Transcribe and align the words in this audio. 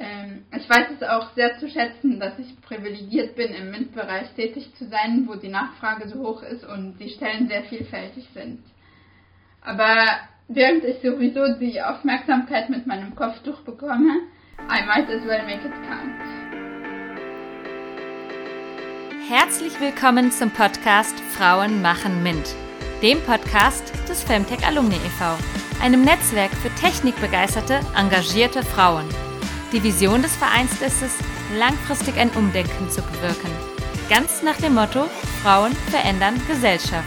Ähm, 0.00 0.46
ich 0.56 0.68
weiß 0.68 0.86
es 0.96 1.06
auch 1.06 1.30
sehr 1.34 1.58
zu 1.58 1.68
schätzen, 1.68 2.18
dass 2.18 2.38
ich 2.38 2.58
privilegiert 2.62 3.36
bin, 3.36 3.52
im 3.52 3.70
MINT-Bereich 3.70 4.30
tätig 4.30 4.72
zu 4.76 4.86
sein, 4.88 5.28
wo 5.28 5.34
die 5.34 5.48
Nachfrage 5.48 6.08
so 6.08 6.20
hoch 6.20 6.42
ist 6.42 6.64
und 6.64 6.96
die 6.98 7.10
Stellen 7.10 7.48
sehr 7.48 7.64
vielfältig 7.64 8.26
sind. 8.32 8.60
Aber 9.60 9.94
während 10.48 10.84
ich 10.84 11.02
sowieso 11.02 11.54
die 11.58 11.82
Aufmerksamkeit 11.82 12.70
mit 12.70 12.86
meinem 12.86 13.14
Kopftuch 13.14 13.60
bekomme, 13.60 14.22
I 14.70 14.86
might 14.86 15.08
as 15.10 15.22
well 15.26 15.44
make 15.44 15.66
it 15.66 15.74
count. 15.86 16.20
Herzlich 19.28 19.78
willkommen 19.80 20.32
zum 20.32 20.50
Podcast 20.50 21.20
Frauen 21.20 21.82
machen 21.82 22.22
MINT, 22.22 22.56
dem 23.02 23.20
Podcast 23.20 23.92
des 24.08 24.24
Femtech 24.24 24.66
Alumni 24.66 24.96
e.V., 24.96 25.36
einem 25.82 26.02
Netzwerk 26.02 26.50
für 26.52 26.74
technikbegeisterte, 26.74 27.80
engagierte 27.96 28.62
Frauen. 28.62 29.06
Die 29.72 29.84
Vision 29.84 30.20
des 30.20 30.34
Vereins 30.34 30.72
ist 30.82 31.00
es, 31.00 31.14
langfristig 31.56 32.16
ein 32.16 32.30
Umdenken 32.30 32.90
zu 32.90 33.02
bewirken. 33.02 33.50
Ganz 34.08 34.42
nach 34.42 34.56
dem 34.56 34.74
Motto, 34.74 35.04
Frauen 35.44 35.72
verändern 35.90 36.42
Gesellschaft. 36.48 37.06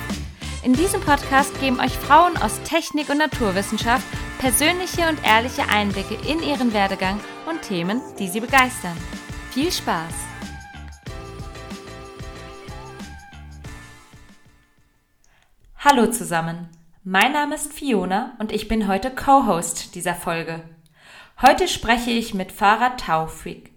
In 0.64 0.72
diesem 0.72 1.02
Podcast 1.02 1.60
geben 1.60 1.82
euch 1.82 1.92
Frauen 1.92 2.38
aus 2.38 2.62
Technik 2.64 3.10
und 3.10 3.18
Naturwissenschaft 3.18 4.06
persönliche 4.40 5.10
und 5.10 5.20
ehrliche 5.26 5.68
Einblicke 5.68 6.16
in 6.26 6.42
ihren 6.42 6.72
Werdegang 6.72 7.20
und 7.50 7.64
Themen, 7.64 8.02
die 8.18 8.30
sie 8.30 8.40
begeistern. 8.40 8.96
Viel 9.52 9.70
Spaß! 9.70 10.14
Hallo 15.80 16.08
zusammen, 16.08 16.70
mein 17.04 17.34
Name 17.34 17.56
ist 17.56 17.74
Fiona 17.74 18.38
und 18.40 18.54
ich 18.54 18.70
bin 18.70 18.88
heute 18.88 19.14
Co-Host 19.14 19.96
dieser 19.96 20.16
Folge. 20.16 20.64
Heute 21.46 21.68
spreche 21.68 22.10
ich 22.10 22.34
mit 22.34 22.54
Farah 22.54 22.92
Taufik, 22.92 23.74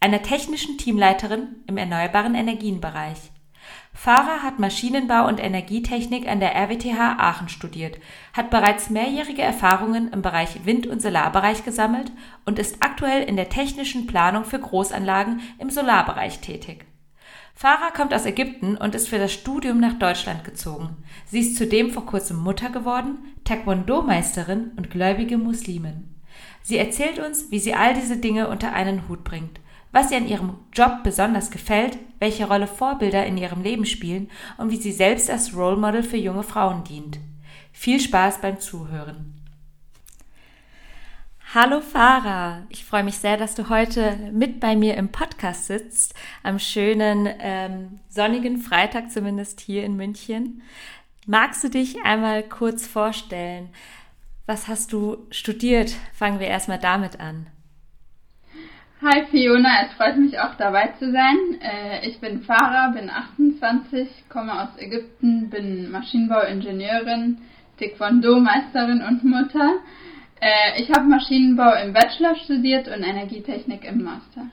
einer 0.00 0.22
technischen 0.22 0.78
Teamleiterin 0.78 1.48
im 1.66 1.76
erneuerbaren 1.76 2.34
Energienbereich. 2.34 3.18
Farah 3.92 4.42
hat 4.42 4.58
Maschinenbau 4.58 5.28
und 5.28 5.38
Energietechnik 5.38 6.26
an 6.26 6.40
der 6.40 6.54
RWTH 6.56 7.18
Aachen 7.18 7.50
studiert, 7.50 7.98
hat 8.32 8.48
bereits 8.48 8.88
mehrjährige 8.88 9.42
Erfahrungen 9.42 10.10
im 10.14 10.22
Bereich 10.22 10.64
Wind- 10.64 10.86
und 10.86 11.02
Solarbereich 11.02 11.62
gesammelt 11.62 12.10
und 12.46 12.58
ist 12.58 12.76
aktuell 12.80 13.22
in 13.24 13.36
der 13.36 13.50
technischen 13.50 14.06
Planung 14.06 14.46
für 14.46 14.58
Großanlagen 14.58 15.42
im 15.58 15.68
Solarbereich 15.68 16.40
tätig. 16.40 16.86
Farah 17.54 17.90
kommt 17.94 18.14
aus 18.14 18.24
Ägypten 18.24 18.78
und 18.78 18.94
ist 18.94 19.10
für 19.10 19.18
das 19.18 19.34
Studium 19.34 19.78
nach 19.78 19.98
Deutschland 19.98 20.42
gezogen. 20.44 20.96
Sie 21.26 21.40
ist 21.40 21.56
zudem 21.56 21.90
vor 21.90 22.06
kurzem 22.06 22.38
Mutter 22.38 22.70
geworden, 22.70 23.18
Taekwondo-Meisterin 23.44 24.70
und 24.78 24.90
gläubige 24.90 25.36
Muslimin. 25.36 26.09
Sie 26.62 26.78
erzählt 26.78 27.18
uns, 27.18 27.50
wie 27.50 27.58
sie 27.58 27.74
all 27.74 27.94
diese 27.94 28.16
Dinge 28.16 28.48
unter 28.48 28.72
einen 28.72 29.08
Hut 29.08 29.24
bringt, 29.24 29.60
was 29.92 30.10
ihr 30.10 30.18
an 30.18 30.28
ihrem 30.28 30.58
Job 30.72 31.02
besonders 31.02 31.50
gefällt, 31.50 31.98
welche 32.18 32.46
Rolle 32.46 32.66
Vorbilder 32.66 33.26
in 33.26 33.36
ihrem 33.36 33.62
Leben 33.62 33.86
spielen 33.86 34.30
und 34.58 34.70
wie 34.70 34.76
sie 34.76 34.92
selbst 34.92 35.30
als 35.30 35.56
Role 35.56 35.76
Model 35.76 36.02
für 36.02 36.16
junge 36.16 36.42
Frauen 36.42 36.84
dient. 36.84 37.18
Viel 37.72 38.00
Spaß 38.00 38.40
beim 38.40 38.60
Zuhören. 38.60 39.34
Hallo 41.52 41.80
Farah, 41.80 42.62
ich 42.68 42.84
freue 42.84 43.02
mich 43.02 43.16
sehr, 43.16 43.36
dass 43.36 43.56
du 43.56 43.68
heute 43.68 44.16
mit 44.32 44.60
bei 44.60 44.76
mir 44.76 44.96
im 44.96 45.08
Podcast 45.08 45.66
sitzt, 45.66 46.14
am 46.44 46.60
schönen 46.60 47.28
ähm, 47.40 47.98
sonnigen 48.08 48.58
Freitag 48.58 49.10
zumindest 49.10 49.60
hier 49.60 49.82
in 49.82 49.96
München. 49.96 50.62
Magst 51.26 51.64
du 51.64 51.68
dich 51.68 52.04
einmal 52.04 52.44
kurz 52.44 52.86
vorstellen? 52.86 53.70
Was 54.50 54.66
hast 54.66 54.92
du 54.92 55.28
studiert? 55.30 55.92
Fangen 56.12 56.40
wir 56.40 56.48
erstmal 56.48 56.80
damit 56.80 57.20
an. 57.20 57.46
Hi 59.00 59.24
Fiona, 59.30 59.86
es 59.86 59.92
freut 59.92 60.16
mich 60.16 60.40
auch 60.40 60.56
dabei 60.56 60.88
zu 60.98 61.12
sein. 61.12 61.36
Äh, 61.60 62.08
ich 62.08 62.18
bin 62.18 62.42
Farah, 62.42 62.88
bin 62.88 63.10
28, 63.10 64.08
komme 64.28 64.60
aus 64.60 64.70
Ägypten, 64.76 65.50
bin 65.50 65.92
Maschinenbauingenieurin, 65.92 67.38
Taekwondo-Meisterin 67.78 69.04
und 69.06 69.22
Mutter. 69.22 69.74
Äh, 70.40 70.82
ich 70.82 70.90
habe 70.90 71.04
Maschinenbau 71.04 71.72
im 71.84 71.92
Bachelor 71.92 72.34
studiert 72.34 72.88
und 72.88 73.04
Energietechnik 73.04 73.84
im 73.84 74.02
Master. 74.02 74.46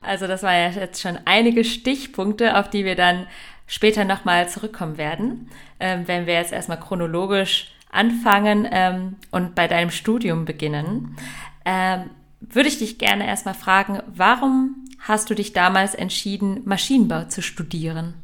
Also 0.00 0.26
das 0.26 0.42
war 0.42 0.54
ja 0.54 0.70
jetzt 0.70 1.02
schon 1.02 1.18
einige 1.26 1.64
Stichpunkte, 1.64 2.56
auf 2.56 2.70
die 2.70 2.86
wir 2.86 2.94
dann 2.94 3.26
später 3.66 4.06
nochmal 4.06 4.48
zurückkommen 4.48 4.96
werden, 4.96 5.50
ähm, 5.80 6.08
wenn 6.08 6.26
wir 6.26 6.32
jetzt 6.32 6.54
erstmal 6.54 6.80
chronologisch 6.80 7.75
anfangen 7.96 8.68
ähm, 8.70 9.16
und 9.30 9.54
bei 9.54 9.66
deinem 9.66 9.90
Studium 9.90 10.44
beginnen, 10.44 11.16
ähm, 11.64 12.10
würde 12.40 12.68
ich 12.68 12.78
dich 12.78 12.98
gerne 12.98 13.26
erstmal 13.26 13.54
fragen, 13.54 14.02
warum 14.06 14.84
hast 15.00 15.30
du 15.30 15.34
dich 15.34 15.52
damals 15.52 15.94
entschieden, 15.94 16.62
Maschinenbau 16.64 17.24
zu 17.24 17.42
studieren? 17.42 18.14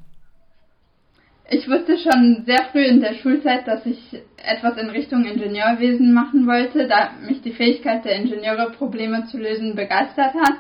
Ich 1.51 1.69
wusste 1.69 1.99
schon 1.99 2.45
sehr 2.47 2.65
früh 2.71 2.85
in 2.85 3.01
der 3.01 3.15
Schulzeit, 3.15 3.67
dass 3.67 3.85
ich 3.85 3.99
etwas 4.39 4.79
in 4.79 4.89
Richtung 4.89 5.25
Ingenieurwesen 5.25 6.15
machen 6.15 6.47
wollte, 6.47 6.89
da 6.89 7.11
mich 7.27 7.43
die 7.43 7.53
Fähigkeit 7.53 8.05
der 8.05 8.17
Ingenieure, 8.17 8.71
Probleme 8.71 9.27
zu 9.27 9.39
lösen, 9.39 9.75
begeistert 9.75 10.35
hat 10.35 10.57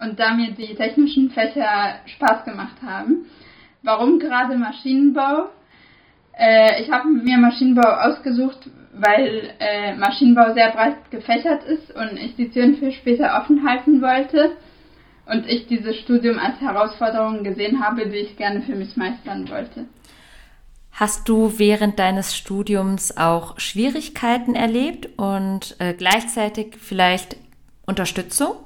und 0.00 0.20
da 0.20 0.34
mir 0.34 0.52
die 0.52 0.74
technischen 0.74 1.30
Fächer 1.30 1.96
Spaß 2.06 2.44
gemacht 2.44 2.76
haben. 2.86 3.26
Warum 3.82 4.18
gerade 4.18 4.56
Maschinenbau? 4.56 5.50
Äh, 6.38 6.82
ich 6.82 6.90
habe 6.90 7.08
mir 7.08 7.36
Maschinenbau 7.36 7.88
ausgesucht, 7.88 8.70
weil 8.92 9.50
äh, 9.58 9.96
Maschinenbau 9.96 10.54
sehr 10.54 10.70
breit 10.70 11.10
gefächert 11.10 11.64
ist 11.64 11.90
und 11.94 12.16
ich 12.16 12.36
die 12.36 12.50
Türen 12.50 12.76
für 12.76 12.92
später 12.92 13.40
offen 13.40 13.68
halten 13.68 14.00
wollte 14.00 14.52
und 15.26 15.46
ich 15.46 15.66
dieses 15.66 15.96
Studium 15.96 16.38
als 16.38 16.60
Herausforderung 16.60 17.42
gesehen 17.42 17.84
habe, 17.84 18.08
die 18.08 18.18
ich 18.18 18.36
gerne 18.36 18.62
für 18.62 18.76
mich 18.76 18.96
meistern 18.96 19.48
wollte. 19.50 19.86
Hast 20.92 21.28
du 21.28 21.58
während 21.58 21.98
deines 21.98 22.36
Studiums 22.36 23.16
auch 23.16 23.58
Schwierigkeiten 23.58 24.54
erlebt 24.54 25.08
und 25.16 25.76
äh, 25.78 25.92
gleichzeitig 25.94 26.76
vielleicht 26.80 27.36
Unterstützung? 27.86 28.56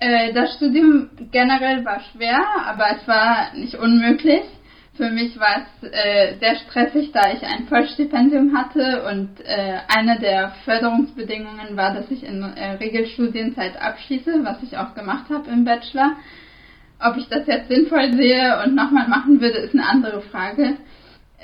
Äh, 0.00 0.32
das 0.32 0.54
Studium 0.56 1.10
generell 1.32 1.84
war 1.84 2.00
schwer, 2.12 2.40
aber 2.66 2.84
es 2.96 3.08
war 3.08 3.54
nicht 3.54 3.74
unmöglich. 3.74 4.42
Für 4.96 5.10
mich 5.10 5.38
war 5.40 5.66
es 5.82 5.90
äh, 5.90 6.36
sehr 6.38 6.54
stressig, 6.54 7.10
da 7.12 7.32
ich 7.32 7.42
ein 7.42 7.66
Vollstipendium 7.66 8.56
hatte 8.56 9.04
und 9.10 9.40
äh, 9.40 9.78
eine 9.88 10.20
der 10.20 10.52
Förderungsbedingungen 10.64 11.76
war, 11.76 11.94
dass 11.94 12.08
ich 12.12 12.22
in 12.22 12.42
äh, 12.42 12.72
Regelstudienzeit 12.74 13.76
abschließe, 13.80 14.44
was 14.44 14.62
ich 14.62 14.78
auch 14.78 14.94
gemacht 14.94 15.24
habe 15.30 15.50
im 15.50 15.64
Bachelor. 15.64 16.12
Ob 17.00 17.16
ich 17.16 17.26
das 17.28 17.44
jetzt 17.48 17.68
sinnvoll 17.68 18.12
sehe 18.12 18.62
und 18.62 18.76
nochmal 18.76 19.08
machen 19.08 19.40
würde, 19.40 19.58
ist 19.58 19.74
eine 19.74 19.88
andere 19.88 20.22
Frage, 20.22 20.76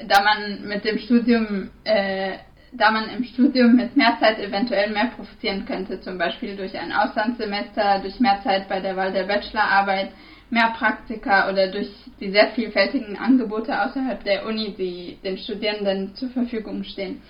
da 0.07 0.23
man 0.23 0.69
mit 0.69 0.85
dem 0.85 0.99
Studium, 0.99 1.71
äh, 1.83 2.35
da 2.71 2.93
man 2.93 3.09
im 3.09 3.25
Studium 3.25 3.75
mit 3.75 3.97
mehr 3.97 4.17
Zeit 4.21 4.39
eventuell 4.39 4.93
mehr 4.93 5.11
profitieren 5.17 5.67
könnte, 5.67 6.01
zum 6.01 6.19
Beispiel 6.19 6.55
durch 6.55 6.79
ein 6.79 6.93
Auslandssemester, 6.93 7.99
durch 7.99 8.21
mehr 8.21 8.41
Zeit 8.45 8.69
bei 8.69 8.79
der 8.79 8.97
Wahl 8.97 9.13
der 9.13 9.25
Bachelorarbeit 9.25 10.11
mehr 10.51 10.75
Praktika 10.77 11.49
oder 11.49 11.69
durch 11.69 11.89
die 12.21 12.31
sehr 12.31 12.51
vielfältigen 12.51 13.17
Angebote 13.17 13.81
außerhalb 13.83 14.23
der 14.25 14.47
Uni, 14.47 14.75
die 14.77 15.19
den 15.23 15.39
Studierenden 15.39 16.15
zur 16.15 16.31
Verfügung 16.31 16.85
stehen, 16.85 17.23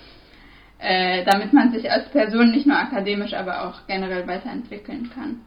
äh, 0.79 1.25
damit 1.25 1.53
man 1.53 1.73
sich 1.73 1.91
als 1.91 2.09
Person 2.11 2.51
nicht 2.51 2.67
nur 2.67 2.79
akademisch, 2.79 3.35
aber 3.35 3.69
auch 3.69 3.87
generell 3.87 4.27
weiterentwickeln 4.27 5.11
kann. 5.15 5.41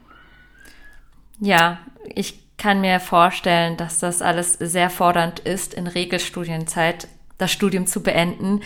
Ja, 1.40 1.80
ich 2.14 2.40
kann 2.58 2.82
mir 2.82 3.00
vorstellen, 3.00 3.76
dass 3.78 4.00
das 4.00 4.22
alles 4.22 4.54
sehr 4.54 4.90
fordernd 4.90 5.40
ist, 5.40 5.74
in 5.74 5.88
Regelstudienzeit 5.88 7.08
das 7.38 7.52
Studium 7.52 7.88
zu 7.88 8.04
beenden. 8.04 8.62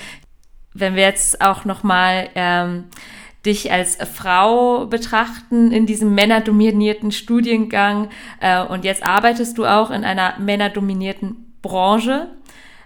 Wenn 0.74 0.96
wir 0.96 1.04
jetzt 1.04 1.42
auch 1.42 1.66
noch 1.66 1.84
mal 1.84 2.30
ähm, 2.36 2.86
dich 3.48 3.72
als 3.72 3.96
Frau 3.96 4.86
betrachten 4.86 5.72
in 5.72 5.86
diesem 5.86 6.14
männerdominierten 6.14 7.12
Studiengang 7.12 8.10
äh, 8.40 8.62
und 8.64 8.86
jetzt 8.86 9.06
arbeitest 9.08 9.58
du 9.58 9.66
auch 9.66 9.90
in 9.90 10.04
einer 10.04 10.38
männerdominierten 10.38 11.56
Branche. 11.62 12.28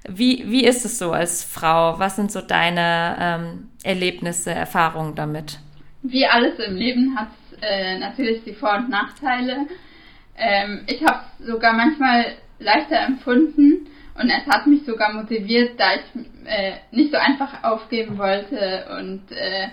Wie, 0.07 0.45
wie 0.47 0.63
ist 0.63 0.85
es 0.85 0.97
so 0.97 1.11
als 1.11 1.43
Frau? 1.43 1.99
Was 1.99 2.15
sind 2.15 2.31
so 2.31 2.41
deine 2.41 3.17
ähm, 3.19 3.69
Erlebnisse, 3.83 4.51
Erfahrungen 4.51 5.15
damit? 5.15 5.59
Wie 6.03 6.25
alles 6.25 6.57
im 6.59 6.75
Leben 6.75 7.15
hat 7.17 7.29
äh, 7.61 7.99
natürlich 7.99 8.43
die 8.43 8.53
Vor- 8.53 8.77
und 8.77 8.89
Nachteile. 8.89 9.67
Ähm, 10.37 10.81
ich 10.87 11.03
habe 11.03 11.19
es 11.39 11.47
sogar 11.47 11.73
manchmal 11.73 12.25
leichter 12.59 12.99
empfunden 12.99 13.87
und 14.15 14.29
es 14.29 14.45
hat 14.47 14.67
mich 14.67 14.83
sogar 14.85 15.13
motiviert, 15.13 15.79
da 15.79 15.95
ich 15.95 16.01
äh, 16.45 16.73
nicht 16.91 17.11
so 17.11 17.17
einfach 17.17 17.63
aufgeben 17.63 18.17
wollte 18.17 18.85
und 18.99 19.31
äh, 19.31 19.67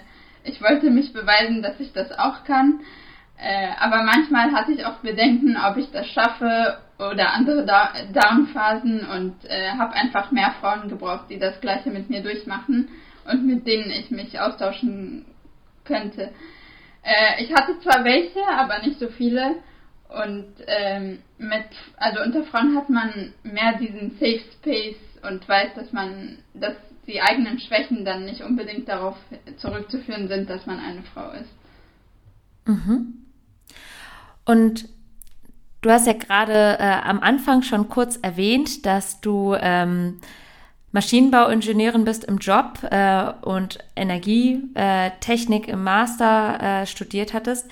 ich 0.49 0.62
wollte 0.62 0.91
mich 0.91 1.12
beweisen, 1.12 1.62
dass 1.62 1.79
ich 1.81 1.93
das 1.93 2.11
auch 2.12 2.45
kann. 2.45 2.81
Äh, 3.39 3.69
aber 3.79 4.03
manchmal 4.03 4.53
hatte 4.53 4.73
ich 4.73 4.85
auch 4.85 4.97
Bedenken, 4.97 5.56
ob 5.56 5.77
ich 5.77 5.91
das 5.93 6.09
schaffe 6.09 6.79
oder 6.99 7.33
andere 7.33 7.65
da 7.65 7.93
Downphasen 8.12 9.06
und 9.06 9.45
äh, 9.45 9.71
habe 9.71 9.95
einfach 9.95 10.33
mehr 10.33 10.55
Frauen 10.61 10.89
gebraucht, 10.89 11.27
die 11.31 11.39
das 11.39 11.61
gleiche 11.61 11.91
mit 11.91 12.11
mir 12.11 12.23
durchmachen 12.23 12.89
und 13.31 13.47
mit 13.47 13.67
denen 13.67 13.91
ich 13.91 14.11
mich 14.11 14.41
austauschen 14.41 15.25
könnte. 15.85 16.33
Äh, 17.03 17.44
ich 17.44 17.53
hatte 17.55 17.79
zwar 17.81 18.05
welche, 18.05 18.41
aber 18.49 18.81
nicht 18.81 18.99
so 18.99 19.09
viele. 19.09 19.56
Und 20.09 20.47
ähm, 20.67 21.19
mit, 21.37 21.67
also 21.97 22.23
unter 22.23 22.43
Frauen 22.44 22.75
hat 22.77 22.89
man 22.89 23.35
mehr 23.43 23.75
diesen 23.75 24.12
Safe 24.19 24.41
Space 24.55 24.97
und 25.23 25.47
weiß, 25.47 25.75
dass 25.75 25.93
man, 25.93 26.39
dass 26.55 26.75
die 27.08 27.20
eigenen 27.22 27.58
Schwächen 27.58 28.05
dann 28.05 28.26
nicht 28.26 28.43
unbedingt 28.43 28.88
darauf 28.88 29.16
zurückzuführen 29.56 30.28
sind, 30.28 30.49
dass 30.49 30.66
man 30.66 30.78
eine 30.78 31.02
Frau 31.02 31.31
ist. 31.32 31.50
Mhm. 32.66 33.14
Und 34.44 34.88
du 35.81 35.90
hast 35.90 36.06
ja 36.06 36.12
gerade 36.12 36.78
äh, 36.78 37.00
am 37.05 37.20
Anfang 37.20 37.62
schon 37.62 37.88
kurz 37.88 38.19
erwähnt, 38.19 38.87
dass 38.87 39.20
du 39.20 39.56
ähm, 39.58 40.20
Maschinenbauingenieurin 40.93 42.05
bist 42.05 42.25
im 42.25 42.38
Job 42.38 42.81
äh, 42.90 43.31
und 43.43 43.78
Energietechnik 43.96 45.69
im 45.69 45.82
Master 45.82 46.82
äh, 46.82 46.87
studiert 46.87 47.34
hattest. 47.34 47.70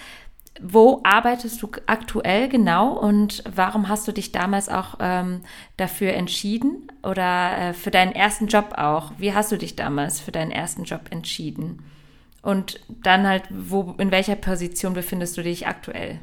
Wo 0.61 1.01
arbeitest 1.03 1.63
du 1.63 1.71
aktuell 1.87 2.49
genau 2.49 2.93
und 2.93 3.43
warum 3.55 3.89
hast 3.89 4.09
du 4.09 4.13
dich 4.13 4.33
damals 4.33 4.69
auch 4.69 4.97
ähm, 5.01 5.43
dafür 5.77 6.15
entschieden 6.15 6.89
oder 7.03 7.59
äh, 7.59 7.73
für 7.73 7.91
deinen 7.91 8.13
ersten 8.13 8.47
Job 8.47 8.75
auch? 8.77 9.13
Wie 9.19 9.35
hast 9.35 9.53
du 9.53 9.57
dich 9.57 9.77
damals 9.77 10.21
für 10.21 10.33
deinen 10.33 10.51
ersten 10.51 10.85
Job 10.85 11.03
entschieden? 11.11 11.85
Und 12.43 12.81
dann 13.03 13.27
halt, 13.27 13.43
wo, 13.51 13.95
in 13.99 14.11
welcher 14.11 14.37
Position 14.37 14.95
befindest 14.95 15.37
du 15.37 15.43
dich 15.43 15.67
aktuell? 15.67 16.21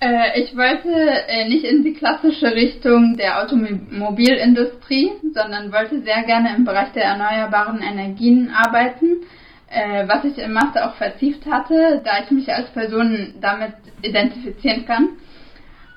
Äh, 0.00 0.42
ich 0.42 0.56
wollte 0.56 0.88
äh, 0.88 1.48
nicht 1.48 1.64
in 1.64 1.84
die 1.84 1.92
klassische 1.92 2.54
Richtung 2.54 3.16
der 3.16 3.42
Automobilindustrie, 3.42 5.12
sondern 5.34 5.72
wollte 5.72 6.00
sehr 6.02 6.22
gerne 6.24 6.56
im 6.56 6.64
Bereich 6.64 6.90
der 6.92 7.04
erneuerbaren 7.04 7.82
Energien 7.82 8.50
arbeiten, 8.50 9.22
äh, 9.70 10.06
was 10.06 10.24
ich 10.24 10.38
im 10.38 10.52
Master 10.52 10.88
auch 10.88 10.96
vertieft 10.96 11.46
hatte, 11.46 12.02
da 12.04 12.22
ich 12.24 12.30
mich 12.30 12.52
als 12.52 12.70
Person 12.70 13.34
damit 13.40 13.74
identifizieren 14.02 14.84
kann. 14.84 15.10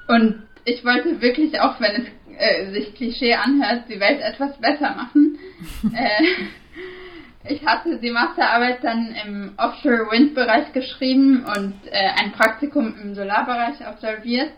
Und 0.07 0.43
ich 0.65 0.85
wollte 0.85 1.21
wirklich, 1.21 1.59
auch 1.59 1.79
wenn 1.79 2.03
es 2.03 2.07
äh, 2.37 2.71
sich 2.71 2.95
Klischee 2.95 3.33
anhört, 3.33 3.83
die 3.89 3.99
Welt 3.99 4.21
etwas 4.21 4.57
besser 4.59 4.95
machen. 4.95 5.37
Äh, 5.95 6.23
ich 7.45 7.65
hatte 7.65 7.99
die 7.99 8.11
Masterarbeit 8.11 8.83
dann 8.83 9.15
im 9.25 9.53
Offshore-Wind-Bereich 9.57 10.71
geschrieben 10.71 11.45
und 11.45 11.73
äh, 11.91 12.09
ein 12.21 12.31
Praktikum 12.31 12.95
im 13.01 13.15
Solarbereich 13.15 13.85
absolviert, 13.85 14.51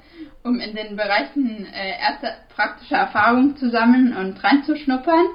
um 0.43 0.59
in 0.59 0.75
den 0.75 0.95
Bereichen 0.95 1.67
äh, 1.73 1.99
erste 1.99 2.33
praktische 2.55 2.95
Erfahrungen 2.95 3.55
zu 3.57 3.69
sammeln 3.69 4.15
und 4.15 4.43
reinzuschnuppern 4.43 5.25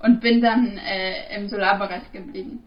und 0.00 0.20
bin 0.20 0.40
dann 0.40 0.78
äh, 0.78 1.36
im 1.36 1.48
Solarbereich 1.48 2.10
geblieben. 2.12 2.64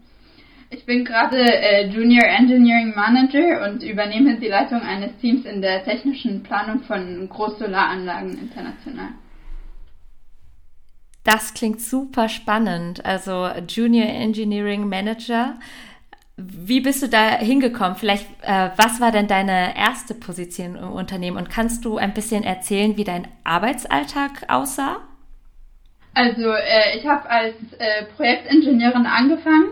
Ich 0.74 0.86
bin 0.86 1.04
gerade 1.04 1.38
äh, 1.38 1.86
Junior 1.86 2.24
Engineering 2.24 2.94
Manager 2.96 3.64
und 3.64 3.84
übernehme 3.84 4.40
die 4.40 4.48
Leitung 4.48 4.80
eines 4.80 5.16
Teams 5.18 5.44
in 5.44 5.62
der 5.62 5.84
technischen 5.84 6.42
Planung 6.42 6.82
von 6.82 7.28
Großsolaranlagen 7.28 8.36
international. 8.36 9.10
Das 11.22 11.54
klingt 11.54 11.80
super 11.80 12.28
spannend. 12.28 13.04
Also 13.04 13.48
Junior 13.68 14.08
Engineering 14.08 14.88
Manager. 14.88 15.54
Wie 16.36 16.80
bist 16.80 17.04
du 17.04 17.08
da 17.08 17.38
hingekommen? 17.38 17.94
Vielleicht, 17.94 18.26
äh, 18.42 18.70
was 18.76 19.00
war 19.00 19.12
denn 19.12 19.28
deine 19.28 19.76
erste 19.76 20.14
Position 20.14 20.74
im 20.74 20.90
Unternehmen? 20.90 21.36
Und 21.36 21.50
kannst 21.50 21.84
du 21.84 21.98
ein 21.98 22.14
bisschen 22.14 22.42
erzählen, 22.42 22.96
wie 22.96 23.04
dein 23.04 23.28
Arbeitsalltag 23.44 24.46
aussah? 24.48 24.96
Also, 26.14 26.50
äh, 26.50 26.98
ich 26.98 27.06
habe 27.06 27.30
als 27.30 27.54
äh, 27.78 28.06
Projektingenieurin 28.16 29.06
angefangen 29.06 29.68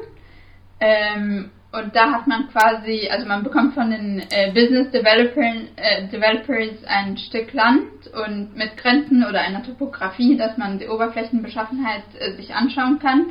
ähm, 0.82 1.50
und 1.70 1.94
da 1.96 2.11
hat 2.11 2.26
man 2.26 2.49
quasi, 2.49 3.08
also 3.08 3.26
man 3.26 3.44
bekommt 3.44 3.75
von 3.75 3.90
den 3.90 4.19
äh, 4.31 4.50
Business 4.52 4.90
Developers, 4.90 5.70
äh, 5.76 6.08
Developers 6.08 6.84
ein 6.87 7.17
Stück 7.17 7.52
Land 7.52 8.08
und 8.12 8.56
mit 8.56 8.76
Grenzen 8.76 9.25
oder 9.25 9.40
einer 9.40 9.62
Topografie, 9.62 10.37
dass 10.37 10.58
man 10.58 10.81
die 10.81 10.88
Oberflächenbeschaffenheit 10.88 12.02
äh, 12.19 12.32
sich 12.32 12.52
anschauen 12.55 12.99
kann. 12.99 13.26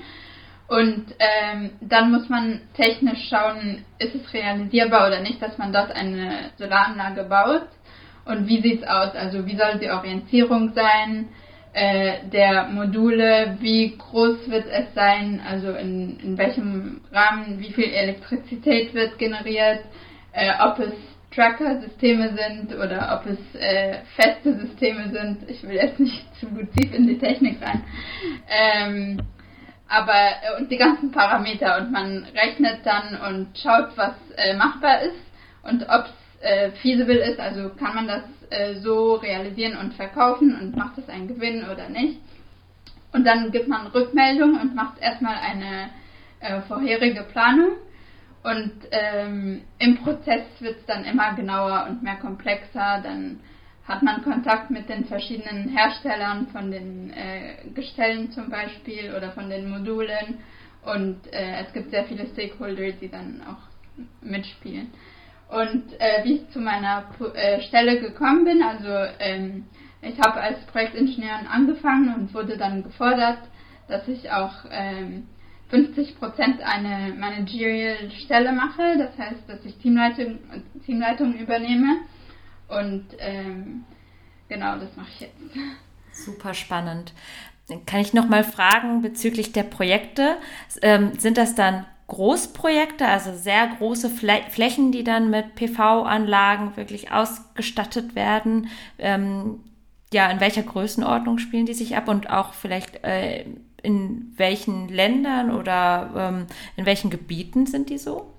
Und 0.68 1.14
ähm, 1.20 1.72
dann 1.82 2.12
muss 2.12 2.30
man 2.30 2.62
technisch 2.74 3.28
schauen, 3.30 3.84
ist 4.00 4.16
es 4.16 4.34
realisierbar 4.34 5.08
oder 5.08 5.22
nicht, 5.22 5.42
dass 5.42 5.58
man 5.58 5.74
dort 5.74 5.92
eine 5.92 6.52
Solaranlage 6.58 7.26
baut. 7.26 7.68
Und 8.24 8.48
wie 8.48 8.62
sieht's 8.62 8.88
aus? 8.88 9.14
Also 9.14 9.46
wie 9.46 9.58
soll 9.58 9.78
die 9.80 9.92
Orientierung 9.92 10.72
sein? 10.74 11.28
Äh, 11.74 12.28
der 12.32 12.66
Module, 12.66 13.58
wie 13.60 13.98
groß 13.98 14.50
wird 14.50 14.66
es 14.68 14.94
sein, 14.94 15.42
also 15.48 15.72
in, 15.72 16.20
in 16.20 16.38
welchem 16.38 17.02
Rahmen, 17.12 17.60
wie 17.60 17.72
viel 17.72 17.94
Elektrizität 17.94 18.94
wird 18.94 19.18
generiert, 19.18 19.86
äh, 20.34 20.52
ob 20.62 20.80
es 20.80 20.94
Tracker-Systeme 21.34 22.36
sind 22.36 22.76
oder 22.78 23.18
ob 23.18 23.32
es 23.32 23.40
äh, 23.56 24.00
feste 24.16 24.54
Systeme 24.58 25.10
sind. 25.12 25.50
Ich 25.50 25.64
will 25.64 25.76
jetzt 25.76 26.00
nicht 26.00 26.26
zu 26.36 26.48
tief 26.78 26.94
in 26.94 27.08
die 27.08 27.18
Technik 27.18 27.62
rein. 27.62 27.84
Ähm, 28.50 29.22
aber 29.88 30.14
äh, 30.14 30.60
und 30.60 30.70
die 30.72 30.78
ganzen 30.78 31.12
Parameter 31.12 31.78
und 31.78 31.92
man 31.92 32.26
rechnet 32.36 32.86
dann 32.86 33.18
und 33.28 33.58
schaut, 33.58 33.96
was 33.96 34.14
äh, 34.36 34.56
machbar 34.56 35.02
ist 35.02 35.22
und 35.64 35.84
ob 35.84 36.06
es 36.06 36.42
äh, 36.42 36.72
feasible 36.82 37.18
ist, 37.18 37.40
also 37.40 37.70
kann 37.70 37.96
man 37.96 38.08
das 38.08 38.24
äh, 38.52 38.76
so 38.76 39.16
realisieren 39.16 39.78
und 39.78 39.94
verkaufen 39.94 40.56
und 40.60 40.76
macht 40.76 40.98
es 40.98 41.10
einen 41.10 41.28
Gewinn 41.28 41.64
oder 41.64 41.90
nicht. 41.90 42.20
Und 43.14 43.26
dann 43.26 43.52
gibt 43.52 43.68
man 43.68 43.88
Rückmeldung 43.88 44.60
und 44.60 44.76
macht 44.76 45.02
erstmal 45.02 45.36
eine 45.36 45.90
äh, 46.40 46.62
vorherige 46.62 47.24
Planung. 47.24 47.72
Und 48.44 48.74
ähm, 48.92 49.62
im 49.80 49.98
Prozess 49.98 50.44
wird 50.60 50.80
es 50.80 50.86
dann 50.86 51.06
immer 51.06 51.34
genauer 51.36 51.88
und 51.90 52.04
mehr 52.04 52.16
komplexer. 52.16 53.02
Dann 53.04 53.40
hat 53.88 54.02
man 54.02 54.24
Kontakt 54.24 54.72
mit 54.72 54.90
den 54.90 55.06
verschiedenen 55.06 55.70
Herstellern 55.70 56.48
von 56.48 56.72
den 56.72 57.12
äh, 57.14 57.70
Gestellen 57.76 58.32
zum 58.32 58.50
Beispiel 58.50 59.14
oder 59.16 59.32
von 59.32 59.50
den 59.50 59.70
Modulen. 59.70 60.40
Und 60.84 61.32
äh, 61.32 61.64
es 61.64 61.74
gibt 61.74 61.92
sehr 61.92 62.06
viele 62.06 62.26
Stakeholder, 62.28 62.92
die 62.94 63.10
dann 63.10 63.42
auch 63.48 63.72
mitspielen. 64.22 64.92
Und 65.52 66.00
äh, 66.00 66.24
wie 66.24 66.38
ich 66.38 66.50
zu 66.52 66.60
meiner 66.60 67.04
äh, 67.34 67.62
Stelle 67.64 68.00
gekommen 68.00 68.46
bin, 68.46 68.64
also 68.64 69.14
ähm, 69.20 69.66
ich 70.02 70.18
habe 70.22 70.40
als 70.40 70.60
Projektingenieurin 70.68 71.46
angefangen 71.46 72.16
und 72.16 72.34
wurde 72.34 72.58
dann 72.58 72.84
gefordert, 72.84 73.40
dass 73.90 74.08
ich 74.08 74.32
auch 74.32 74.54
ähm, 74.72 75.28
50% 75.70 76.62
eine 76.62 77.14
Managerial 77.16 78.12
Stelle 78.24 78.54
mache, 78.54 78.98
das 78.98 79.18
heißt, 79.18 79.48
dass 79.48 79.66
ich 79.66 79.78
Teamleitung, 79.78 80.40
Teamleitung 80.86 81.34
übernehme. 81.34 81.98
Und 82.70 83.06
ähm, 83.20 83.84
genau, 84.48 84.78
das 84.78 84.96
mache 84.96 85.10
ich 85.10 85.20
jetzt. 85.20 85.36
Super 86.14 86.54
spannend. 86.54 87.14
Kann 87.86 88.00
ich 88.00 88.14
noch 88.14 88.30
mal 88.30 88.46
fragen 88.46 89.02
bezüglich 89.02 89.52
der 89.52 89.64
Projekte? 89.64 90.38
Ähm, 90.82 91.12
sind 91.20 91.38
das 91.38 91.56
dann 91.56 91.86
Großprojekte, 92.12 93.08
also 93.08 93.34
sehr 93.34 93.68
große 93.68 94.10
Flächen, 94.10 94.92
die 94.92 95.06
dann 95.06 95.30
mit 95.30 95.56
PV-Anlagen 95.56 96.76
wirklich 96.76 97.14
ausgestattet 97.14 98.16
werden. 98.16 98.68
Ähm, 99.00 99.62
ja, 100.12 100.30
in 100.30 100.42
welcher 100.42 100.64
Größenordnung 100.64 101.38
spielen 101.38 101.66
die 101.66 101.74
sich 101.74 101.96
ab 101.96 102.10
und 102.10 102.30
auch 102.30 102.52
vielleicht 102.52 103.02
äh, 103.06 103.46
in 103.82 104.34
welchen 104.36 104.90
Ländern 104.90 105.52
oder 105.52 106.12
ähm, 106.18 106.48
in 106.76 106.86
welchen 106.86 107.12
Gebieten 107.12 107.66
sind 107.66 107.90
die 107.90 107.98
so? 107.98 108.30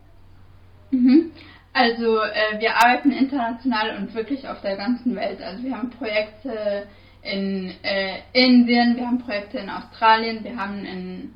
Mhm. 0.91 1.31
Also 1.73 2.19
äh, 2.19 2.61
wir 2.61 2.77
arbeiten 2.77 3.11
international 3.11 3.97
und 3.97 4.13
wirklich 4.13 4.49
auf 4.49 4.61
der 4.61 4.77
ganzen 4.77 5.17
Welt. 5.17 5.41
Also 5.41 5.65
wir 5.65 5.75
haben 5.75 5.89
Projekte 5.89 6.87
in 7.23 7.73
äh, 7.83 8.19
Indien, 8.35 8.97
wir 8.97 9.07
haben 9.07 9.21
Projekte 9.21 9.57
in 9.57 9.71
Australien, 9.71 10.45
wir 10.45 10.59
haben 10.59 10.85
in 10.85 11.33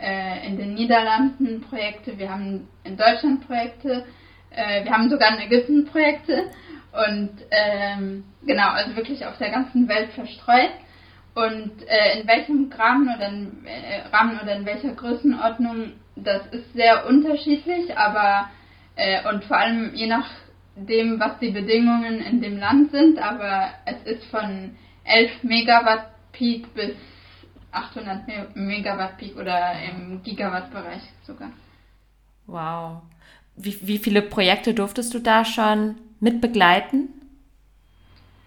äh, 0.00 0.46
in 0.46 0.56
den 0.56 0.74
Niederlanden 0.74 1.62
Projekte, 1.62 2.18
wir 2.18 2.30
haben 2.30 2.68
in 2.84 2.96
Deutschland 2.96 3.46
Projekte, 3.46 4.04
äh, 4.50 4.84
wir 4.84 4.92
haben 4.92 5.10
sogar 5.10 5.34
in 5.34 5.40
Ägypten 5.46 5.86
Projekte 5.86 6.50
und 6.92 7.30
ähm, 7.50 8.24
genau, 8.46 8.70
also 8.70 8.96
wirklich 8.96 9.24
auf 9.26 9.36
der 9.38 9.50
ganzen 9.50 9.88
Welt 9.88 10.10
verstreut. 10.12 10.70
Und 11.34 11.86
äh, 11.86 12.18
in 12.18 12.26
welchem 12.26 12.72
Rahmen 12.72 13.14
oder 13.14 13.28
in, 13.28 13.66
äh, 13.66 14.08
Rahmen 14.10 14.40
oder 14.40 14.56
in 14.56 14.64
welcher 14.64 14.94
Größenordnung, 14.94 15.92
das 16.16 16.46
ist 16.46 16.72
sehr 16.72 17.06
unterschiedlich, 17.06 17.96
aber 17.98 18.48
äh, 18.96 19.28
und 19.28 19.44
vor 19.44 19.58
allem 19.58 19.94
je 19.94 20.06
nachdem, 20.06 21.20
was 21.20 21.38
die 21.40 21.50
Bedingungen 21.50 22.22
in 22.22 22.40
dem 22.40 22.56
Land 22.56 22.90
sind, 22.90 23.18
aber 23.18 23.68
es 23.84 24.02
ist 24.04 24.24
von 24.30 24.76
11 25.04 25.42
Megawatt 25.42 26.06
Peak 26.32 26.72
bis 26.74 26.94
800 27.76 28.56
Megawatt 28.56 29.18
Peak 29.18 29.36
oder 29.36 29.72
im 29.82 30.22
Gigawatt-Bereich 30.22 31.02
sogar. 31.26 31.50
Wow. 32.46 33.02
Wie, 33.56 33.76
wie 33.86 33.98
viele 33.98 34.22
Projekte 34.22 34.74
durftest 34.74 35.12
du 35.14 35.18
da 35.18 35.44
schon 35.44 35.96
mit 36.20 36.40
begleiten? 36.40 37.08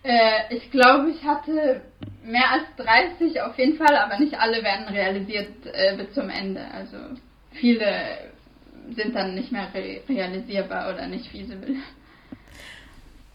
Äh, 0.03 0.55
ich 0.55 0.71
glaube, 0.71 1.09
ich 1.11 1.23
hatte 1.23 1.81
mehr 2.23 2.51
als 2.51 2.63
30 2.77 3.41
auf 3.41 3.57
jeden 3.57 3.77
Fall, 3.77 3.95
aber 3.97 4.19
nicht 4.19 4.39
alle 4.39 4.63
werden 4.63 4.87
realisiert 4.87 5.65
äh, 5.65 5.97
bis 5.97 6.13
zum 6.13 6.29
Ende. 6.29 6.65
Also 6.73 6.97
viele 7.51 8.31
sind 8.95 9.15
dann 9.15 9.35
nicht 9.35 9.51
mehr 9.51 9.67
re 9.73 10.01
realisierbar 10.07 10.93
oder 10.93 11.07
nicht 11.07 11.27
feasible. 11.27 11.75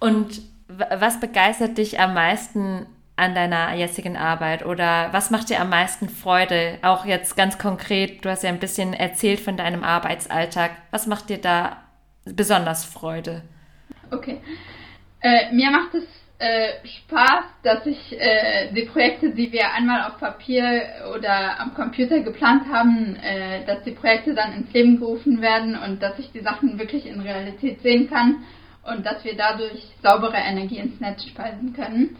Und 0.01 0.43
was 0.69 1.21
begeistert 1.21 1.79
dich 1.79 2.01
am 2.01 2.15
meisten 2.15 2.87
an 3.17 3.35
deiner 3.35 3.75
jetzigen 3.75 4.17
Arbeit 4.17 4.67
oder 4.67 5.13
was 5.13 5.31
macht 5.31 5.49
dir 5.49 5.61
am 5.61 5.71
meisten 5.71 6.09
Freude? 6.09 6.79
Auch 6.83 7.05
jetzt 7.05 7.37
ganz 7.37 7.59
konkret, 7.59 8.25
du 8.25 8.31
hast 8.31 8.43
ja 8.43 8.49
ein 8.49 8.59
bisschen 8.59 8.93
erzählt 8.93 9.41
von 9.41 9.57
deinem 9.57 9.85
Arbeitsalltag. 9.85 10.73
Was 10.91 11.07
macht 11.07 11.29
dir 11.29 11.39
da 11.39 11.77
besonders 12.25 12.85
Freude? 12.85 13.43
Okay. 14.11 14.41
Äh, 15.21 15.53
mir 15.53 15.71
macht 15.71 15.95
es 15.95 16.05
äh, 16.39 16.87
Spaß, 16.87 17.45
dass 17.63 17.87
ich 17.87 18.21
äh, 18.21 18.73
die 18.73 18.87
Projekte, 18.87 19.31
die 19.31 19.53
wir 19.53 19.73
einmal 19.73 20.09
auf 20.09 20.19
Papier 20.19 20.83
oder 21.17 21.61
am 21.61 21.75
Computer 21.75 22.21
geplant 22.21 22.65
haben, 22.71 23.17
äh, 23.17 23.65
dass 23.65 23.85
die 23.85 23.93
Projekte 23.93 24.35
dann 24.35 24.53
ins 24.53 24.73
Leben 24.73 24.99
gerufen 24.99 25.41
werden 25.41 25.79
und 25.79 26.03
dass 26.03 26.19
ich 26.19 26.33
die 26.33 26.41
Sachen 26.43 26.79
wirklich 26.79 27.07
in 27.07 27.21
Realität 27.21 27.81
sehen 27.83 28.11
kann 28.11 28.45
und 28.83 29.07
dass 29.07 29.25
wir 29.25 29.37
dadurch 29.37 29.87
saubere 30.03 30.37
Energie 30.37 30.79
ins 30.79 31.01
Netz 31.01 31.25
speisen 31.25 31.73
können. 31.73 32.17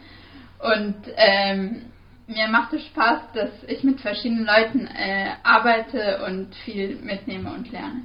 Und 0.65 0.95
ähm, 1.15 1.81
mir 2.27 2.47
macht 2.47 2.73
es 2.73 2.83
Spaß, 2.87 3.19
dass 3.33 3.49
ich 3.67 3.83
mit 3.83 4.01
verschiedenen 4.01 4.45
Leuten 4.45 4.87
äh, 4.87 5.27
arbeite 5.43 6.25
und 6.25 6.55
viel 6.65 6.97
mitnehme 7.03 7.51
und 7.53 7.71
lerne. 7.71 8.01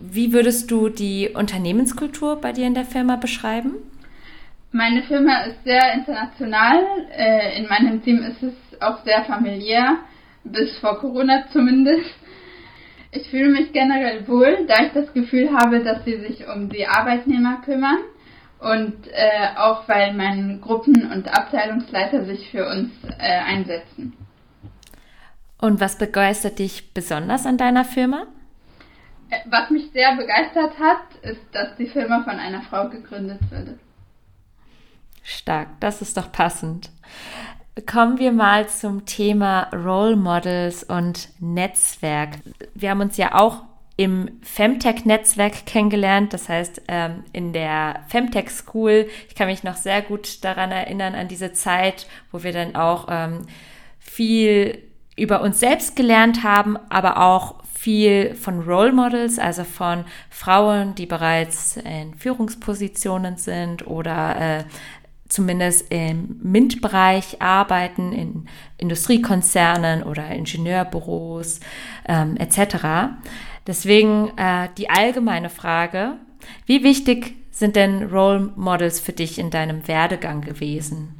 Wie 0.00 0.32
würdest 0.32 0.70
du 0.70 0.88
die 0.88 1.30
Unternehmenskultur 1.34 2.40
bei 2.40 2.52
dir 2.52 2.66
in 2.66 2.74
der 2.74 2.84
Firma 2.84 3.16
beschreiben? 3.16 3.74
Meine 4.72 5.02
Firma 5.02 5.42
ist 5.42 5.64
sehr 5.64 5.92
international. 5.92 6.78
Äh, 7.16 7.58
in 7.58 7.68
meinem 7.68 8.02
Team 8.02 8.22
ist 8.22 8.42
es 8.42 8.80
auch 8.80 9.04
sehr 9.04 9.24
familiär, 9.24 9.98
bis 10.44 10.78
vor 10.78 11.00
Corona 11.00 11.44
zumindest. 11.52 12.14
Ich 13.10 13.28
fühle 13.28 13.48
mich 13.48 13.72
generell 13.72 14.26
wohl, 14.28 14.66
da 14.68 14.84
ich 14.84 14.92
das 14.92 15.12
Gefühl 15.12 15.50
habe, 15.52 15.80
dass 15.80 16.04
sie 16.04 16.16
sich 16.16 16.46
um 16.46 16.68
die 16.68 16.86
Arbeitnehmer 16.86 17.60
kümmern 17.64 17.98
und 18.58 19.06
äh, 19.08 19.56
auch 19.56 19.88
weil 19.88 20.14
mein 20.14 20.60
Gruppen- 20.60 21.10
und 21.10 21.28
Abteilungsleiter 21.28 22.24
sich 22.24 22.50
für 22.50 22.68
uns 22.68 22.90
äh, 23.18 23.38
einsetzen. 23.38 24.14
Und 25.60 25.80
was 25.80 25.98
begeistert 25.98 26.58
dich 26.58 26.92
besonders 26.94 27.46
an 27.46 27.56
deiner 27.56 27.84
Firma? 27.84 28.26
Äh, 29.30 29.38
was 29.46 29.70
mich 29.70 29.90
sehr 29.92 30.16
begeistert 30.16 30.78
hat, 30.78 31.14
ist, 31.22 31.42
dass 31.52 31.76
die 31.76 31.88
Firma 31.88 32.22
von 32.22 32.38
einer 32.38 32.62
Frau 32.62 32.88
gegründet 32.88 33.40
wurde. 33.50 33.78
Stark, 35.22 35.68
das 35.80 36.00
ist 36.00 36.16
doch 36.16 36.32
passend. 36.32 36.90
Kommen 37.86 38.18
wir 38.18 38.32
mal 38.32 38.68
zum 38.68 39.04
Thema 39.04 39.68
Role 39.72 40.16
Models 40.16 40.82
und 40.82 41.28
Netzwerk. 41.38 42.38
Wir 42.74 42.90
haben 42.90 43.02
uns 43.02 43.16
ja 43.18 43.34
auch 43.34 43.62
im 43.98 44.30
Femtech-Netzwerk 44.42 45.66
kennengelernt, 45.66 46.32
das 46.32 46.48
heißt 46.48 46.82
ähm, 46.86 47.24
in 47.32 47.52
der 47.52 48.04
Femtech 48.06 48.48
School. 48.48 49.08
Ich 49.28 49.34
kann 49.34 49.48
mich 49.48 49.64
noch 49.64 49.74
sehr 49.74 50.02
gut 50.02 50.44
daran 50.44 50.70
erinnern, 50.70 51.16
an 51.16 51.26
diese 51.26 51.52
Zeit, 51.52 52.06
wo 52.30 52.44
wir 52.44 52.52
dann 52.52 52.76
auch 52.76 53.08
ähm, 53.10 53.46
viel 53.98 54.84
über 55.16 55.42
uns 55.42 55.58
selbst 55.58 55.96
gelernt 55.96 56.44
haben, 56.44 56.76
aber 56.90 57.20
auch 57.20 57.56
viel 57.74 58.36
von 58.36 58.60
Role 58.60 58.92
Models, 58.92 59.40
also 59.40 59.64
von 59.64 60.04
Frauen, 60.30 60.94
die 60.94 61.06
bereits 61.06 61.76
in 61.76 62.14
Führungspositionen 62.14 63.36
sind 63.36 63.84
oder 63.84 64.58
äh, 64.60 64.64
zumindest 65.28 65.90
im 65.90 66.38
MINT-Bereich 66.40 67.42
arbeiten, 67.42 68.12
in 68.12 68.48
Industriekonzernen 68.78 70.04
oder 70.04 70.30
Ingenieurbüros 70.30 71.58
ähm, 72.06 72.36
etc. 72.36 73.16
Deswegen 73.68 74.32
äh, 74.36 74.68
die 74.76 74.90
allgemeine 74.90 75.50
Frage, 75.50 76.14
wie 76.66 76.82
wichtig 76.82 77.36
sind 77.52 77.76
denn 77.76 78.04
Role 78.04 78.50
Models 78.56 78.98
für 78.98 79.12
dich 79.12 79.38
in 79.38 79.50
deinem 79.50 79.86
Werdegang 79.86 80.40
gewesen? 80.40 81.14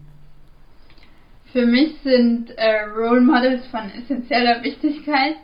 Für 1.53 1.65
mich 1.65 1.95
sind 2.03 2.51
äh, 2.57 2.81
Role 2.97 3.21
Models 3.21 3.65
von 3.67 3.91
essentieller 3.91 4.63
Wichtigkeit. 4.65 5.37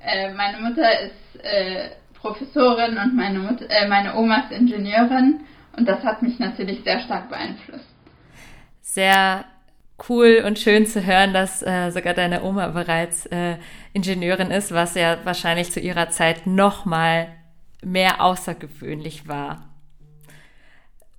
Äh, 0.00 0.32
meine 0.34 0.58
Mutter 0.60 0.88
ist 1.00 1.44
äh, 1.44 1.90
Professorin 2.14 2.96
und 2.96 3.14
meine, 3.14 3.40
Mutter, 3.40 3.68
äh, 3.68 3.86
meine 3.88 4.16
Oma 4.16 4.44
ist 4.44 4.52
Ingenieurin 4.52 5.40
und 5.76 5.86
das 5.86 6.02
hat 6.02 6.22
mich 6.22 6.38
natürlich 6.38 6.82
sehr 6.84 7.00
stark 7.00 7.28
beeinflusst 7.28 7.92
sehr 8.92 9.46
cool 10.08 10.42
und 10.46 10.58
schön 10.58 10.86
zu 10.86 11.04
hören, 11.04 11.32
dass 11.32 11.62
äh, 11.62 11.90
sogar 11.90 12.14
deine 12.14 12.42
Oma 12.42 12.68
bereits 12.68 13.26
äh, 13.26 13.56
Ingenieurin 13.92 14.50
ist, 14.50 14.72
was 14.72 14.94
ja 14.94 15.18
wahrscheinlich 15.24 15.70
zu 15.70 15.80
ihrer 15.80 16.10
Zeit 16.10 16.46
noch 16.46 16.84
mal 16.84 17.28
mehr 17.84 18.22
außergewöhnlich 18.22 19.28
war. 19.28 19.68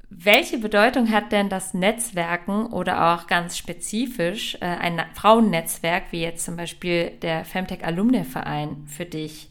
Welche 0.09 0.59
Bedeutung 0.59 1.11
hat 1.11 1.31
denn 1.31 1.49
das 1.49 1.73
Netzwerken 1.73 2.67
oder 2.67 3.13
auch 3.13 3.27
ganz 3.27 3.57
spezifisch 3.57 4.55
äh, 4.61 4.65
ein 4.65 5.01
Frauennetzwerk, 5.13 6.03
wie 6.11 6.21
jetzt 6.21 6.45
zum 6.45 6.55
Beispiel 6.55 7.11
der 7.21 7.45
Femtech 7.45 7.83
Alumni 7.83 8.23
Verein 8.23 8.85
für 8.87 9.05
dich? 9.05 9.49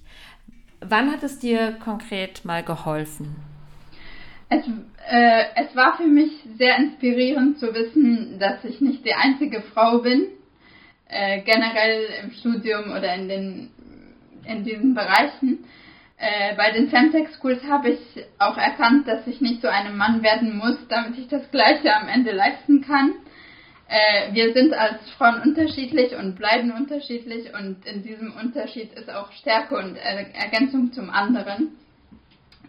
Wann 0.80 1.10
hat 1.10 1.22
es 1.22 1.38
dir 1.38 1.72
konkret 1.72 2.44
mal 2.44 2.62
geholfen? 2.62 3.51
Es, 4.52 4.66
äh, 5.09 5.44
es 5.56 5.75
war 5.75 5.97
für 5.97 6.06
mich 6.06 6.30
sehr 6.59 6.76
inspirierend 6.76 7.59
zu 7.59 7.73
wissen, 7.73 8.38
dass 8.38 8.62
ich 8.64 8.82
nicht 8.82 9.02
die 9.04 9.14
einzige 9.14 9.62
Frau 9.62 9.99
bin, 9.99 10.26
äh, 11.09 11.40
generell 11.40 12.04
im 12.23 12.32
Studium 12.32 12.90
oder 12.90 13.14
in, 13.14 13.28
den, 13.28 13.71
in 14.47 14.62
diesen 14.62 14.94
Bereichen. 14.94 15.64
Äh, 16.18 16.54
bei 16.56 16.71
den 16.71 16.90
Femtech 16.90 17.28
Schools 17.30 17.62
habe 17.64 17.92
ich 17.92 18.25
auch 18.38 18.59
erkannt, 18.59 19.09
dass 19.09 19.26
ich 19.26 19.40
nicht 19.40 19.62
so 19.62 19.68
einem 19.68 19.97
Mann 19.97 20.23
werden 20.23 20.59
muss, 20.59 20.76
damit 20.88 21.18
ich 21.18 21.28
das 21.28 21.50
Gleiche 21.50 21.94
am 21.97 22.09
Ende 22.09 22.32
leisten 22.32 22.82
kann. 22.82 23.14
Äh, 23.88 24.35
wir 24.35 24.52
sind 24.52 24.75
als 24.75 25.09
Frauen 25.16 25.40
unterschiedlich 25.40 26.14
und 26.14 26.37
bleiben 26.37 26.73
unterschiedlich 26.73 27.54
und 27.59 27.87
in 27.87 28.02
diesem 28.02 28.35
Unterschied 28.37 28.92
ist 28.92 29.11
auch 29.11 29.32
Stärke 29.32 29.76
und 29.76 29.97
Ergänzung 29.97 30.92
zum 30.92 31.09
anderen 31.09 31.78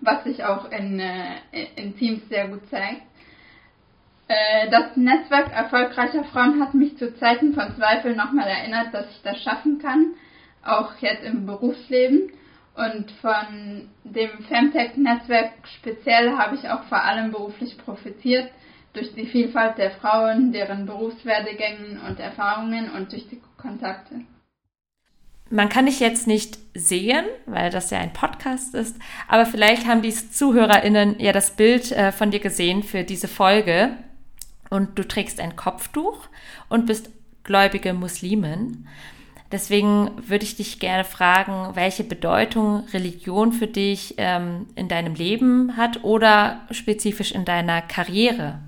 was 0.05 0.23
sich 0.23 0.43
auch 0.43 0.69
in, 0.71 0.99
äh, 0.99 1.37
in 1.75 1.97
Teams 1.97 2.27
sehr 2.29 2.47
gut 2.47 2.67
zeigt. 2.69 3.01
Äh, 4.27 4.69
das 4.69 4.95
Netzwerk 4.95 5.51
erfolgreicher 5.51 6.23
Frauen 6.25 6.61
hat 6.61 6.73
mich 6.73 6.97
zu 6.97 7.15
Zeiten 7.15 7.53
von 7.53 7.75
Zweifel 7.75 8.15
nochmal 8.15 8.47
erinnert, 8.47 8.93
dass 8.93 9.09
ich 9.09 9.21
das 9.23 9.41
schaffen 9.41 9.79
kann, 9.79 10.13
auch 10.63 10.95
jetzt 10.99 11.23
im 11.23 11.45
Berufsleben. 11.45 12.31
Und 12.75 13.11
von 13.21 13.89
dem 14.03 14.31
Femtech-Netzwerk 14.49 15.51
speziell 15.79 16.35
habe 16.37 16.55
ich 16.55 16.67
auch 16.69 16.83
vor 16.85 17.03
allem 17.03 17.31
beruflich 17.31 17.77
profitiert 17.77 18.49
durch 18.93 19.13
die 19.13 19.27
Vielfalt 19.27 19.77
der 19.77 19.91
Frauen, 19.91 20.51
deren 20.51 20.85
Berufswerdegängen 20.85 21.99
und 22.07 22.19
Erfahrungen 22.19 22.89
und 22.91 23.11
durch 23.11 23.27
die 23.27 23.41
Kontakte. 23.57 24.21
Man 25.49 25.69
kann 25.69 25.85
dich 25.85 25.99
jetzt 25.99 26.25
nicht 26.25 26.57
sehen, 26.73 27.25
weil 27.45 27.69
das 27.69 27.91
ja 27.91 27.99
ein 27.99 28.13
Podcast 28.13 28.73
ist, 28.73 28.95
aber 29.27 29.45
vielleicht 29.45 29.85
haben 29.85 30.01
die 30.01 30.13
ZuhörerInnen 30.13 31.19
ja 31.19 31.31
das 31.31 31.55
Bild 31.55 31.91
äh, 31.91 32.11
von 32.11 32.31
dir 32.31 32.39
gesehen 32.39 32.81
für 32.81 33.03
diese 33.03 33.27
Folge 33.27 33.91
und 34.69 34.97
du 34.97 35.07
trägst 35.07 35.39
ein 35.39 35.55
Kopftuch 35.55 36.27
und 36.69 36.87
bist 36.87 37.09
gläubige 37.43 37.93
Muslimin. 37.93 38.87
Deswegen 39.51 40.09
würde 40.27 40.45
ich 40.45 40.55
dich 40.55 40.79
gerne 40.79 41.03
fragen, 41.03 41.75
welche 41.75 42.03
Bedeutung 42.03 42.85
Religion 42.91 43.51
für 43.51 43.67
dich 43.67 44.15
ähm, 44.17 44.65
in 44.73 44.87
deinem 44.87 45.13
Leben 45.13 45.77
hat 45.77 46.03
oder 46.03 46.61
spezifisch 46.71 47.31
in 47.31 47.45
deiner 47.45 47.83
Karriere. 47.83 48.59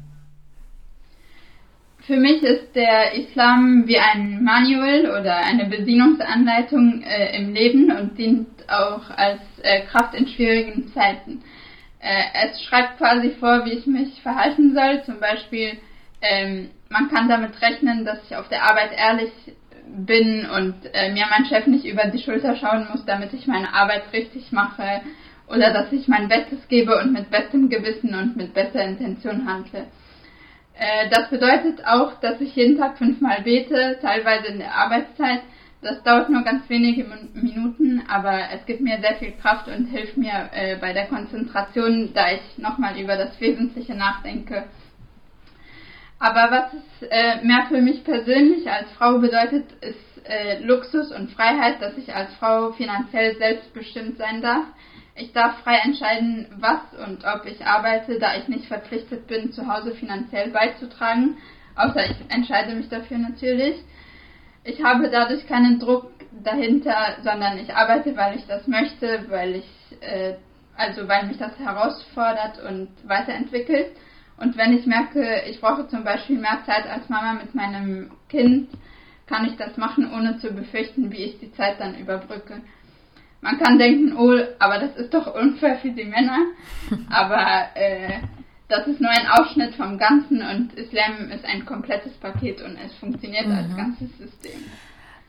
Für 2.08 2.18
mich 2.18 2.44
ist 2.44 2.76
der 2.76 3.16
Islam 3.16 3.88
wie 3.88 3.98
ein 3.98 4.44
Manual 4.44 5.10
oder 5.20 5.38
eine 5.38 5.66
Bedienungsanleitung 5.66 7.02
äh, 7.02 7.36
im 7.36 7.52
Leben 7.52 7.92
und 7.92 8.16
dient 8.16 8.48
auch 8.68 9.10
als 9.10 9.42
äh, 9.64 9.82
Kraft 9.88 10.14
in 10.14 10.28
schwierigen 10.28 10.94
Zeiten. 10.94 11.42
Äh, 12.00 12.48
es 12.48 12.62
schreibt 12.62 13.00
quasi 13.00 13.32
vor, 13.40 13.66
wie 13.66 13.72
ich 13.72 13.88
mich 13.88 14.22
verhalten 14.22 14.76
soll. 14.76 15.02
Zum 15.06 15.20
Beispiel, 15.20 15.80
ähm, 16.22 16.70
man 16.90 17.10
kann 17.10 17.28
damit 17.28 17.60
rechnen, 17.64 18.06
dass 18.06 18.20
ich 18.30 18.36
auf 18.36 18.50
der 18.50 18.70
Arbeit 18.70 18.92
ehrlich 18.96 19.32
bin 19.88 20.48
und 20.48 20.76
äh, 20.94 21.12
mir 21.12 21.26
mein 21.32 21.46
Chef 21.46 21.66
nicht 21.66 21.86
über 21.86 22.06
die 22.06 22.22
Schulter 22.22 22.56
schauen 22.56 22.88
muss, 22.92 23.04
damit 23.06 23.34
ich 23.34 23.48
meine 23.48 23.74
Arbeit 23.74 24.14
richtig 24.14 24.52
mache 24.52 25.02
oder 25.48 25.74
dass 25.74 25.92
ich 25.92 26.08
mein 26.08 26.28
Bestes 26.28 26.68
gebe 26.68 27.00
und 27.00 27.14
mit 27.14 27.32
bestem 27.32 27.68
Gewissen 27.68 28.14
und 28.14 28.38
mit 28.38 28.54
bester 28.54 28.84
Intention 28.84 29.48
handle. 29.48 29.88
Äh, 30.78 31.10
das 31.10 31.30
bedeutet 31.30 31.86
auch, 31.86 32.20
dass 32.20 32.42
ich 32.42 32.56
jeden 32.56 32.78
Tag 32.78 32.98
fünfmal 32.98 33.42
bete, 33.44 33.98
teilweise 34.02 34.48
in 34.48 34.60
der 34.60 34.76
Arbeitszeit. 34.76 35.42
Das 35.82 36.02
dauert 36.04 36.30
nur 36.30 36.44
ganz 36.44 36.68
wenige 36.68 37.06
Minuten, 37.34 38.02
aber 38.08 38.40
es 38.54 38.66
gibt 38.66 38.82
mir 38.82 39.00
sehr 39.02 39.16
viel 39.16 39.34
Kraft 39.34 39.68
und 39.68 39.86
hilft 39.86 40.18
mir 40.18 40.50
äh, 40.52 40.78
bei 40.78 40.94
der 40.94 41.06
Konzentration, 41.06 42.12
da 42.14 42.32
ich 42.32 42.58
nochmal 42.58 43.00
über 43.00 43.16
das 43.18 43.40
Wesentliche 43.40 43.94
nachdenke. 43.94 44.64
Aber 46.18 46.50
was 46.50 46.74
es 46.74 47.08
äh, 47.10 47.46
mehr 47.46 47.66
für 47.68 47.82
mich 47.82 48.04
persönlich 48.04 48.70
als 48.70 48.90
Frau 48.94 49.20
bedeutet, 49.20 49.72
ist 49.82 50.28
äh, 50.28 50.60
Luxus 50.60 51.12
und 51.12 51.32
Freiheit, 51.32 51.82
dass 51.82 51.98
ich 51.98 52.14
als 52.16 52.34
Frau 52.36 52.72
finanziell 52.72 53.38
selbstbestimmt 53.38 54.18
sein 54.18 54.42
darf. 54.42 54.66
Ich 55.16 55.32
darf 55.32 55.60
frei 55.60 55.78
entscheiden, 55.84 56.48
was 56.60 56.82
und 57.06 57.24
ob 57.26 57.46
ich 57.46 57.66
arbeite, 57.66 58.20
da 58.20 58.36
ich 58.36 58.48
nicht 58.48 58.66
verpflichtet 58.66 59.28
bin, 59.28 59.52
zu 59.52 59.68
Hause 59.68 59.96
finanziell 59.96 60.52
beizutragen, 60.52 61.38
außer 61.76 62.06
ich 62.06 62.18
entscheide 62.30 62.76
mich 62.76 62.90
dafür 62.90 63.18
natürlich. 63.18 63.78
Ich 64.64 64.84
habe 64.84 65.10
dadurch 65.10 65.48
keinen 65.48 65.80
Druck 65.80 66.12
dahinter, 66.44 67.18
sondern 67.24 67.58
ich 67.60 67.74
arbeite, 67.74 68.16
weil 68.18 68.36
ich 68.36 68.46
das 68.48 68.68
möchte, 68.68 69.26
weil 69.30 69.56
ich 69.56 70.02
äh, 70.02 70.36
also 70.78 71.08
weil 71.08 71.28
mich 71.28 71.38
das 71.38 71.58
herausfordert 71.58 72.62
und 72.64 72.90
weiterentwickelt. 73.08 73.96
Und 74.38 74.58
wenn 74.58 74.78
ich 74.78 74.86
merke, 74.86 75.44
ich 75.50 75.62
brauche 75.62 75.88
zum 75.88 76.04
Beispiel 76.04 76.38
mehr 76.38 76.60
Zeit 76.66 76.88
als 76.88 77.08
Mama 77.08 77.34
mit 77.34 77.56
meinem 77.56 78.12
Kind, 78.30 78.70
kann 79.28 79.46
ich 79.46 79.56
das 79.56 79.78
machen, 79.78 80.14
ohne 80.14 80.38
zu 80.40 80.52
befürchten, 80.52 81.12
wie 81.12 81.24
ich 81.24 81.40
die 81.40 81.52
Zeit 81.54 81.80
dann 81.80 81.96
überbrücke. 81.96 82.62
Man 83.46 83.60
kann 83.60 83.78
denken, 83.78 84.18
oh, 84.18 84.36
aber 84.58 84.80
das 84.80 84.96
ist 84.96 85.14
doch 85.14 85.36
unfair 85.36 85.78
für 85.78 85.92
die 85.92 86.04
Männer. 86.04 86.40
Aber 87.12 87.68
äh, 87.76 88.14
das 88.68 88.88
ist 88.88 89.00
nur 89.00 89.12
ein 89.12 89.28
Ausschnitt 89.28 89.76
vom 89.76 90.00
Ganzen 90.00 90.42
und 90.42 90.74
Islam 90.74 91.30
ist 91.30 91.46
ein 91.46 91.64
komplettes 91.64 92.14
Paket 92.14 92.60
und 92.64 92.76
es 92.84 92.96
funktioniert 92.96 93.46
mhm. 93.46 93.56
als 93.56 93.76
ganzes 93.76 94.18
System. 94.18 94.66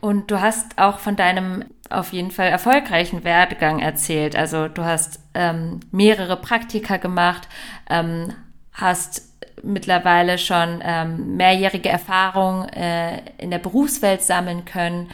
Und 0.01 0.31
du 0.31 0.41
hast 0.41 0.79
auch 0.79 0.97
von 0.97 1.15
deinem 1.15 1.65
auf 1.91 2.11
jeden 2.11 2.31
Fall 2.31 2.47
erfolgreichen 2.47 3.23
Werdegang 3.23 3.77
erzählt. 3.77 4.35
Also 4.35 4.67
du 4.67 4.83
hast 4.83 5.19
ähm, 5.35 5.81
mehrere 5.91 6.37
Praktika 6.37 6.97
gemacht, 6.97 7.47
ähm, 7.87 8.33
hast 8.73 9.31
mittlerweile 9.61 10.39
schon 10.39 10.81
ähm, 10.83 11.37
mehrjährige 11.37 11.89
Erfahrung 11.89 12.67
äh, 12.69 13.21
in 13.37 13.51
der 13.51 13.59
Berufswelt 13.59 14.23
sammeln 14.23 14.65
können. 14.65 15.09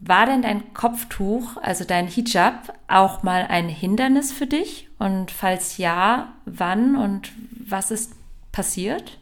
War 0.00 0.26
denn 0.26 0.42
dein 0.42 0.74
Kopftuch, 0.74 1.56
also 1.56 1.84
dein 1.84 2.06
Hijab, 2.06 2.72
auch 2.86 3.22
mal 3.24 3.46
ein 3.48 3.68
Hindernis 3.68 4.32
für 4.32 4.46
dich? 4.46 4.88
Und 4.98 5.30
falls 5.30 5.76
ja, 5.76 6.34
wann 6.44 6.96
und 6.96 7.32
was 7.68 7.90
ist 7.90 8.14
passiert? 8.52 9.18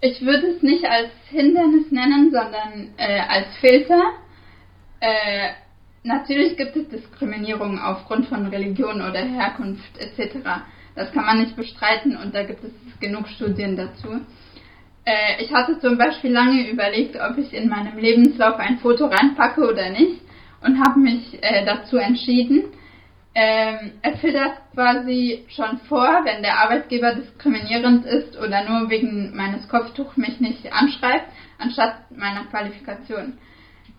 Ich 0.00 0.20
würde 0.20 0.48
es 0.48 0.62
nicht 0.62 0.84
als 0.84 1.10
Hindernis 1.30 1.90
nennen, 1.90 2.30
sondern 2.30 2.90
äh, 2.96 3.20
als 3.20 3.46
Filter. 3.60 4.02
Äh, 5.00 5.50
natürlich 6.02 6.56
gibt 6.56 6.76
es 6.76 6.88
Diskriminierung 6.88 7.78
aufgrund 7.78 8.26
von 8.26 8.46
Religion 8.48 8.96
oder 8.96 9.24
Herkunft 9.24 9.96
etc. 9.98 10.38
Das 10.94 11.10
kann 11.12 11.24
man 11.24 11.40
nicht 11.40 11.56
bestreiten 11.56 12.16
und 12.16 12.34
da 12.34 12.42
gibt 12.42 12.64
es 12.64 12.72
genug 13.00 13.28
Studien 13.28 13.76
dazu. 13.76 14.20
Äh, 15.04 15.42
ich 15.42 15.52
hatte 15.52 15.78
zum 15.80 15.98
Beispiel 15.98 16.32
lange 16.32 16.68
überlegt, 16.70 17.16
ob 17.16 17.36
ich 17.38 17.52
in 17.52 17.68
meinem 17.68 17.98
Lebenslauf 17.98 18.58
ein 18.58 18.78
Foto 18.78 19.06
reinpacke 19.06 19.60
oder 19.60 19.90
nicht 19.90 20.20
und 20.62 20.80
habe 20.80 20.98
mich 20.98 21.38
äh, 21.42 21.64
dazu 21.64 21.96
entschieden. 21.96 22.64
Ähm, 23.36 23.92
es 24.02 24.20
filtert 24.20 24.52
quasi 24.74 25.44
schon 25.48 25.78
vor, 25.88 26.08
wenn 26.24 26.42
der 26.42 26.60
Arbeitgeber 26.60 27.16
diskriminierend 27.16 28.06
ist 28.06 28.38
oder 28.38 28.62
nur 28.62 28.88
wegen 28.88 29.34
meines 29.34 29.68
Kopftuchs 29.68 30.16
mich 30.16 30.38
nicht 30.38 30.72
anschreibt, 30.72 31.26
anstatt 31.58 32.10
meiner 32.16 32.44
Qualifikation. 32.44 33.38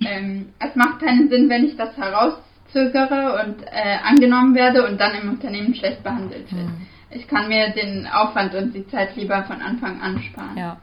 Ähm, 0.05 0.53
es 0.59 0.75
macht 0.75 1.01
keinen 1.01 1.29
Sinn, 1.29 1.49
wenn 1.49 1.65
ich 1.65 1.75
das 1.75 1.97
herauszögere 1.97 3.43
und 3.43 3.61
äh, 3.63 3.97
angenommen 4.03 4.55
werde 4.55 4.87
und 4.87 4.99
dann 4.99 5.15
im 5.15 5.29
Unternehmen 5.29 5.75
schlecht 5.75 6.01
behandelt 6.03 6.51
wird. 6.51 6.67
Mhm. 6.67 6.87
Ich 7.11 7.27
kann 7.27 7.49
mir 7.49 7.69
den 7.69 8.07
Aufwand 8.07 8.55
und 8.55 8.73
die 8.73 8.87
Zeit 8.87 9.15
lieber 9.15 9.43
von 9.43 9.61
Anfang 9.61 10.01
an 10.01 10.21
sparen. 10.21 10.57
Ja. 10.57 10.77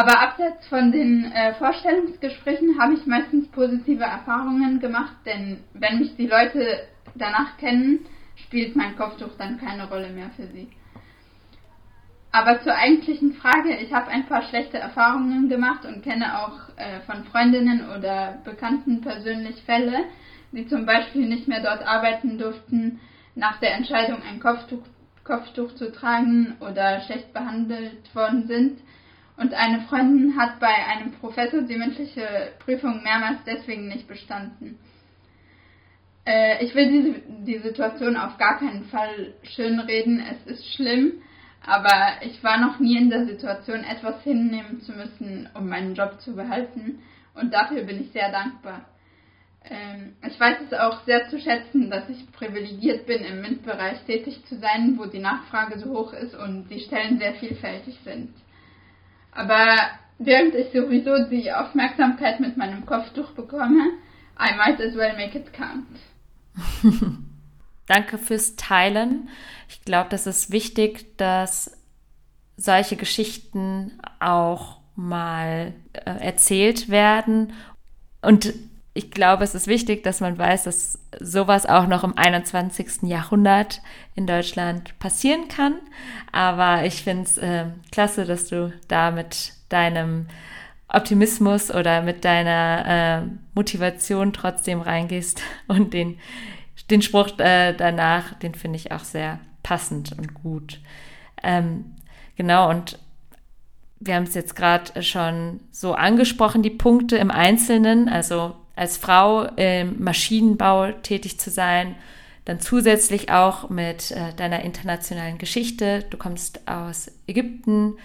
Aber 0.00 0.18
abseits 0.18 0.66
von 0.68 0.92
den 0.92 1.30
äh, 1.30 1.52
Vorstellungsgesprächen 1.56 2.80
habe 2.80 2.94
ich 2.94 3.04
meistens 3.04 3.48
positive 3.48 4.04
Erfahrungen 4.04 4.80
gemacht, 4.80 5.14
denn 5.26 5.58
wenn 5.74 5.98
mich 5.98 6.16
die 6.16 6.26
Leute 6.26 6.88
danach 7.14 7.58
kennen, 7.58 8.06
spielt 8.34 8.76
mein 8.76 8.96
Kopftuch 8.96 9.36
dann 9.36 9.60
keine 9.60 9.90
Rolle 9.90 10.08
mehr 10.08 10.30
für 10.36 10.46
sie. 10.46 10.70
Aber 12.32 12.62
zur 12.62 12.74
eigentlichen 12.74 13.34
Frage, 13.34 13.76
ich 13.76 13.92
habe 13.92 14.08
ein 14.08 14.24
paar 14.24 14.42
schlechte 14.44 14.78
Erfahrungen 14.78 15.50
gemacht 15.50 15.84
und 15.84 16.02
kenne 16.02 16.46
auch 16.46 16.70
äh, 16.76 17.00
von 17.00 17.24
Freundinnen 17.24 17.90
oder 17.90 18.38
Bekannten 18.42 19.02
persönlich 19.02 19.62
Fälle, 19.64 20.04
die 20.52 20.66
zum 20.66 20.86
Beispiel 20.86 21.28
nicht 21.28 21.46
mehr 21.46 21.62
dort 21.62 21.86
arbeiten 21.86 22.38
durften 22.38 23.00
nach 23.34 23.60
der 23.60 23.74
Entscheidung 23.74 24.22
ein 24.22 24.40
Kopftuch, 24.40 24.82
Kopftuch 25.24 25.74
zu 25.74 25.92
tragen 25.92 26.56
oder 26.60 27.02
schlecht 27.02 27.34
behandelt 27.34 28.14
worden 28.14 28.46
sind 28.46 28.78
und 29.40 29.54
eine 29.54 29.80
Freundin 29.82 30.36
hat 30.38 30.60
bei 30.60 30.86
einem 30.86 31.12
Professor 31.12 31.62
die 31.62 31.76
mündliche 31.76 32.52
Prüfung 32.58 33.02
mehrmals 33.02 33.38
deswegen 33.46 33.88
nicht 33.88 34.06
bestanden. 34.06 34.78
Äh, 36.26 36.62
ich 36.62 36.74
will 36.74 36.90
diese, 36.90 37.22
die 37.46 37.58
Situation 37.58 38.18
auf 38.18 38.36
gar 38.36 38.58
keinen 38.58 38.84
Fall 38.84 39.32
schönreden, 39.42 40.20
es 40.20 40.52
ist 40.52 40.74
schlimm, 40.74 41.22
aber 41.64 42.22
ich 42.22 42.44
war 42.44 42.60
noch 42.60 42.80
nie 42.80 42.98
in 42.98 43.08
der 43.08 43.24
Situation, 43.24 43.82
etwas 43.82 44.22
hinnehmen 44.24 44.82
zu 44.82 44.92
müssen, 44.92 45.48
um 45.54 45.68
meinen 45.70 45.94
Job 45.94 46.20
zu 46.20 46.36
behalten 46.36 47.00
und 47.34 47.54
dafür 47.54 47.84
bin 47.84 48.02
ich 48.02 48.12
sehr 48.12 48.30
dankbar. 48.30 48.84
Ähm, 49.64 50.16
ich 50.26 50.38
weiß 50.38 50.58
es 50.66 50.78
auch 50.78 51.02
sehr 51.04 51.30
zu 51.30 51.38
schätzen, 51.38 51.88
dass 51.88 52.10
ich 52.10 52.30
privilegiert 52.32 53.06
bin, 53.06 53.24
im 53.24 53.40
MINT-Bereich 53.40 54.02
tätig 54.04 54.44
zu 54.44 54.58
sein, 54.58 54.98
wo 54.98 55.06
die 55.06 55.18
Nachfrage 55.18 55.78
so 55.78 55.90
hoch 55.90 56.12
ist 56.12 56.34
und 56.34 56.68
die 56.68 56.80
Stellen 56.80 57.18
sehr 57.18 57.34
vielfältig 57.34 57.98
sind. 58.04 58.34
Aber 59.32 59.76
während 60.18 60.54
ich 60.54 60.72
sowieso 60.72 61.28
die 61.28 61.52
Aufmerksamkeit 61.52 62.40
mit 62.40 62.56
meinem 62.56 62.86
Kopftuch 62.86 63.32
bekomme, 63.32 63.92
I 64.38 64.56
might 64.56 64.80
as 64.80 64.94
well 64.94 65.16
make 65.16 65.38
it 65.38 65.52
count. 65.52 65.86
Danke 67.86 68.18
fürs 68.18 68.56
Teilen. 68.56 69.28
Ich 69.68 69.82
glaube, 69.82 70.08
das 70.10 70.26
ist 70.26 70.52
wichtig, 70.52 71.16
dass 71.16 71.76
solche 72.56 72.96
Geschichten 72.96 73.98
auch 74.20 74.80
mal 74.94 75.74
äh, 75.92 76.10
erzählt 76.10 76.88
werden. 76.88 77.52
Und 78.22 78.52
ich 78.92 79.10
glaube, 79.10 79.44
es 79.44 79.54
ist 79.54 79.68
wichtig, 79.68 80.02
dass 80.02 80.20
man 80.20 80.36
weiß, 80.36 80.64
dass 80.64 80.98
sowas 81.20 81.64
auch 81.66 81.86
noch 81.86 82.02
im 82.02 82.16
21. 82.16 83.02
Jahrhundert 83.02 83.82
in 84.16 84.26
Deutschland 84.26 84.98
passieren 84.98 85.48
kann. 85.48 85.74
Aber 86.32 86.84
ich 86.84 87.04
finde 87.04 87.22
es 87.22 87.38
äh, 87.38 87.66
klasse, 87.92 88.24
dass 88.24 88.48
du 88.48 88.72
da 88.88 89.12
mit 89.12 89.52
deinem 89.68 90.26
Optimismus 90.88 91.70
oder 91.70 92.02
mit 92.02 92.24
deiner 92.24 93.22
äh, 93.22 93.28
Motivation 93.54 94.32
trotzdem 94.32 94.80
reingehst 94.80 95.40
und 95.68 95.94
den, 95.94 96.18
den 96.90 97.02
Spruch 97.02 97.38
äh, 97.38 97.74
danach, 97.74 98.34
den 98.40 98.54
finde 98.54 98.76
ich 98.76 98.90
auch 98.90 99.04
sehr 99.04 99.38
passend 99.62 100.18
und 100.18 100.34
gut. 100.34 100.80
Ähm, 101.44 101.96
genau, 102.34 102.68
und 102.70 102.98
wir 104.00 104.16
haben 104.16 104.24
es 104.24 104.34
jetzt 104.34 104.56
gerade 104.56 105.02
schon 105.02 105.60
so 105.70 105.94
angesprochen, 105.94 106.62
die 106.62 106.70
Punkte 106.70 107.18
im 107.18 107.30
Einzelnen, 107.30 108.08
also 108.08 108.56
als 108.80 108.96
Frau 108.96 109.44
im 109.56 110.02
Maschinenbau 110.02 110.92
tätig 110.92 111.38
zu 111.38 111.50
sein, 111.50 111.96
dann 112.46 112.60
zusätzlich 112.60 113.30
auch 113.30 113.68
mit 113.68 114.10
äh, 114.10 114.32
deiner 114.32 114.62
internationalen 114.62 115.36
Geschichte. 115.36 116.06
Du 116.08 116.16
kommst 116.16 116.66
aus 116.66 117.10
Ägypten 117.26 117.98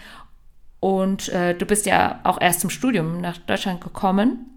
und 0.81 1.29
äh, 1.29 1.55
du 1.55 1.65
bist 1.65 1.85
ja 1.85 2.19
auch 2.25 2.41
erst 2.41 2.59
zum 2.59 2.69
Studium 2.69 3.21
nach 3.21 3.37
Deutschland 3.37 3.79
gekommen 3.79 4.47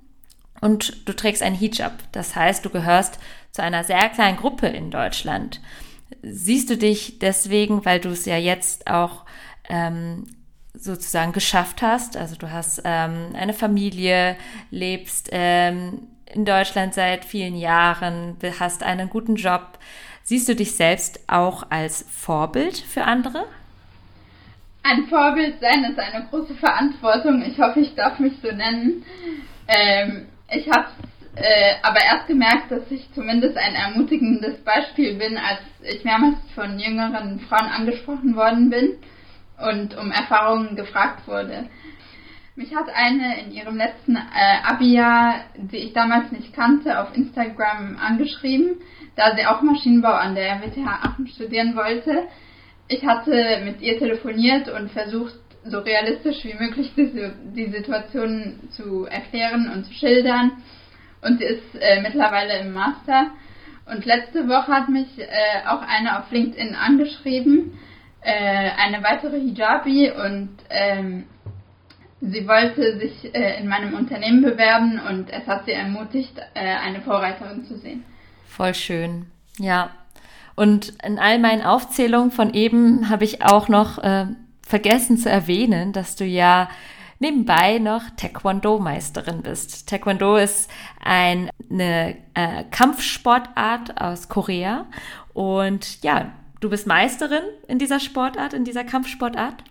und 0.61 1.09
du 1.09 1.15
trägst 1.15 1.41
ein 1.41 1.55
Hijab. 1.55 1.93
Das 2.11 2.35
heißt, 2.35 2.65
du 2.65 2.71
gehörst 2.71 3.21
zu 3.53 3.63
einer 3.63 3.85
sehr 3.85 4.09
kleinen 4.09 4.39
Gruppe 4.39 4.67
in 4.67 4.91
Deutschland. 4.91 5.61
Siehst 6.23 6.69
du 6.69 6.77
dich 6.77 7.21
deswegen, 7.21 7.85
weil 7.85 8.01
du 8.01 8.09
es 8.09 8.25
ja 8.25 8.37
jetzt 8.37 8.89
auch 8.89 9.25
ähm, 9.69 10.27
sozusagen 10.79 11.33
geschafft 11.33 11.83
hast. 11.83 12.17
Also 12.17 12.37
du 12.37 12.51
hast 12.51 12.83
ähm, 12.85 13.35
eine 13.35 13.53
Familie, 13.53 14.37
lebst 14.71 15.29
ähm, 15.33 16.09
in 16.27 16.45
Deutschland 16.45 16.95
seit 16.95 17.25
vielen 17.25 17.57
Jahren, 17.57 18.37
hast 18.59 18.83
einen 18.83 19.11
guten 19.11 19.37
Job. 19.37 19.79
Siehst 20.23 20.49
du 20.49 20.55
dich 20.55 20.77
selbst 20.77 21.21
auch 21.27 21.71
als 21.71 22.05
Vorbild 22.11 22.77
für 22.77 23.05
andere? 23.05 23.47
Ein 24.83 25.07
Vorbild 25.07 25.61
sein 25.61 25.85
ist 25.85 25.99
eine 25.99 26.27
große 26.29 26.55
Verantwortung. 26.55 27.43
Ich 27.43 27.59
hoffe, 27.59 27.81
ich 27.81 27.95
darf 27.95 28.19
mich 28.19 28.35
so 28.43 28.49
nennen. 28.49 29.05
Ähm, 29.67 30.27
ich 30.51 30.69
habe 30.71 30.89
äh, 31.35 31.75
aber 31.83 32.01
erst 32.05 32.27
gemerkt, 32.27 32.71
dass 32.71 32.91
ich 32.91 33.09
zumindest 33.15 33.57
ein 33.57 33.75
ermutigendes 33.75 34.59
Beispiel 34.65 35.15
bin, 35.15 35.37
als 35.37 35.61
ich 35.83 36.05
mehrmals 36.05 36.37
von 36.55 36.79
jüngeren 36.79 37.41
Frauen 37.41 37.69
angesprochen 37.69 38.37
worden 38.37 38.71
bin 38.71 38.99
und 39.59 39.97
um 39.97 40.11
Erfahrungen 40.11 40.77
gefragt 40.77 41.27
wurde. 41.27 41.69
Mich 42.57 42.75
hat 42.75 42.89
eine 42.93 43.41
in 43.41 43.53
ihrem 43.53 43.77
letzten 43.77 44.17
äh, 44.17 44.63
Abi-Jahr, 44.65 45.45
die 45.57 45.77
ich 45.77 45.93
damals 45.93 46.33
nicht 46.33 46.53
kannte, 46.53 47.01
auf 47.01 47.17
Instagram 47.17 47.97
angeschrieben, 47.99 48.81
da 49.15 49.37
sie 49.37 49.47
auch 49.47 49.63
Maschinenbau 49.63 50.13
an 50.13 50.35
der 50.35 50.57
RWTH 50.57 50.87
Aachen 50.87 51.29
studieren 51.29 51.77
wollte. 51.77 52.27
ich 52.89 53.07
hatte 53.07 53.61
mit 53.65 53.81
ihr 53.81 53.99
telefoniert 53.99 54.69
und 54.69 54.91
versucht, 54.91 55.35
so 55.65 55.79
realistisch 55.79 56.45
wie 56.45 56.55
möglich 56.55 56.93
die, 56.97 57.31
die 57.55 57.71
Situation 57.71 58.69
zu 58.71 59.07
erklären 59.07 59.71
und 59.73 59.85
zu 59.85 59.93
schildern. 59.93 60.53
Und 61.21 61.39
sie 61.39 61.45
ist 61.45 61.75
äh, 61.81 62.01
mittlerweile 62.01 62.61
im 62.61 62.73
Master. 62.73 63.33
Und 63.87 64.05
letzte 64.05 64.49
Woche 64.49 64.73
hat 64.73 64.89
mich 64.89 65.19
äh, 65.19 65.67
auch 65.67 65.83
eine 65.83 66.19
auf 66.19 66.31
LinkedIn 66.31 66.75
angeschrieben, 66.75 67.79
äh, 68.21 68.71
eine 68.77 69.03
weitere 69.03 69.41
Hijabi, 69.41 70.11
und 70.11 70.51
ähm, 70.71 71.25
sie 72.21 72.47
wollte 72.47 72.99
sich 72.99 73.35
äh, 73.35 73.61
in 73.61 73.69
meinem 73.69 73.95
Unternehmen 73.95 74.43
bewerben 74.43 75.01
und 75.09 75.31
es 75.31 75.47
hat 75.47 75.65
sie 75.65 75.73
ermutigt, 75.73 76.39
äh, 76.55 76.61
eine 76.61 77.01
Vorreiterin 77.01 77.65
zu 77.65 77.79
sehen. 77.79 78.05
Voll 78.47 78.75
schön, 78.75 79.27
ja. 79.59 79.91
Und 80.57 80.95
in 81.05 81.21
all 81.21 81.39
meinen 81.39 81.63
Aufzählungen 81.63 82.33
von 82.33 82.53
eben 82.53 83.09
habe 83.09 83.23
ich 83.23 83.45
auch 83.45 83.69
noch 83.69 83.99
äh, 83.99 84.27
vergessen 84.67 85.17
zu 85.17 85.31
erwähnen, 85.31 85.93
dass 85.93 86.17
du 86.17 86.25
ja 86.25 86.69
nebenbei 87.21 87.79
noch 87.79 88.03
Taekwondo-Meisterin 88.17 89.43
bist. 89.43 89.89
Taekwondo 89.89 90.37
ist 90.37 90.71
ein, 91.03 91.51
eine 91.71 92.17
äh, 92.35 92.65
Kampfsportart 92.71 94.01
aus 94.01 94.29
Korea 94.29 94.87
und 95.33 96.03
ja, 96.03 96.33
du 96.61 96.71
bist 96.71 96.87
Meisterin 96.87 97.43
in 97.67 97.79
dieser 97.79 98.01
Sportart, 98.01 98.53
in 98.53 98.65
dieser 98.65 98.85
Kampfsportart. 98.85 99.65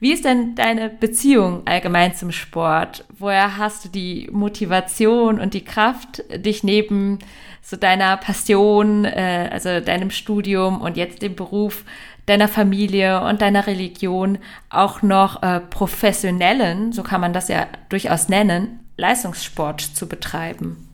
Wie 0.00 0.12
ist 0.12 0.24
denn 0.24 0.54
deine 0.54 0.88
Beziehung 0.90 1.62
allgemein 1.66 2.14
zum 2.14 2.30
Sport? 2.30 3.04
Woher 3.18 3.56
hast 3.56 3.84
du 3.84 3.88
die 3.88 4.28
Motivation 4.30 5.40
und 5.40 5.54
die 5.54 5.64
Kraft, 5.64 6.22
dich 6.34 6.62
neben 6.62 7.18
so 7.62 7.76
deiner 7.76 8.16
Passion, 8.16 9.04
äh, 9.04 9.48
also 9.50 9.80
deinem 9.80 10.10
Studium 10.10 10.80
und 10.80 10.96
jetzt 10.96 11.22
dem 11.22 11.34
Beruf 11.34 11.84
deiner 12.26 12.48
Familie 12.48 13.22
und 13.22 13.42
deiner 13.42 13.66
Religion 13.66 14.38
auch 14.70 15.02
noch 15.02 15.42
äh, 15.42 15.60
professionellen, 15.60 16.92
so 16.92 17.02
kann 17.02 17.20
man 17.20 17.32
das 17.32 17.48
ja 17.48 17.66
durchaus 17.88 18.28
nennen, 18.28 18.80
Leistungssport 18.96 19.80
zu 19.80 20.08
betreiben? 20.08 20.87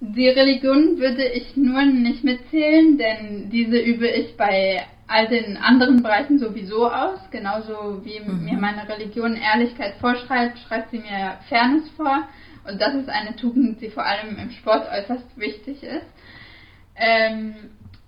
Die 0.00 0.28
Religion 0.28 0.98
würde 0.98 1.24
ich 1.24 1.56
nur 1.56 1.82
nicht 1.84 2.24
mitzählen, 2.24 2.96
denn 2.96 3.50
diese 3.50 3.78
übe 3.78 4.08
ich 4.08 4.34
bei 4.36 4.86
all 5.06 5.28
den 5.28 5.58
anderen 5.58 6.02
Bereichen 6.02 6.38
sowieso 6.38 6.90
aus. 6.90 7.18
Genauso 7.30 8.02
wie 8.02 8.18
mhm. 8.20 8.44
mir 8.44 8.56
meine 8.56 8.88
Religion 8.88 9.36
Ehrlichkeit 9.36 9.94
vorschreibt, 10.00 10.58
schreibt 10.58 10.90
sie 10.90 11.00
mir 11.00 11.36
Fairness 11.50 11.88
vor. 11.96 12.26
Und 12.66 12.80
das 12.80 12.94
ist 12.94 13.10
eine 13.10 13.36
Tugend, 13.36 13.82
die 13.82 13.90
vor 13.90 14.06
allem 14.06 14.38
im 14.38 14.50
Sport 14.52 14.88
äußerst 14.90 15.38
wichtig 15.38 15.82
ist. 15.82 16.06
Ähm, 16.96 17.54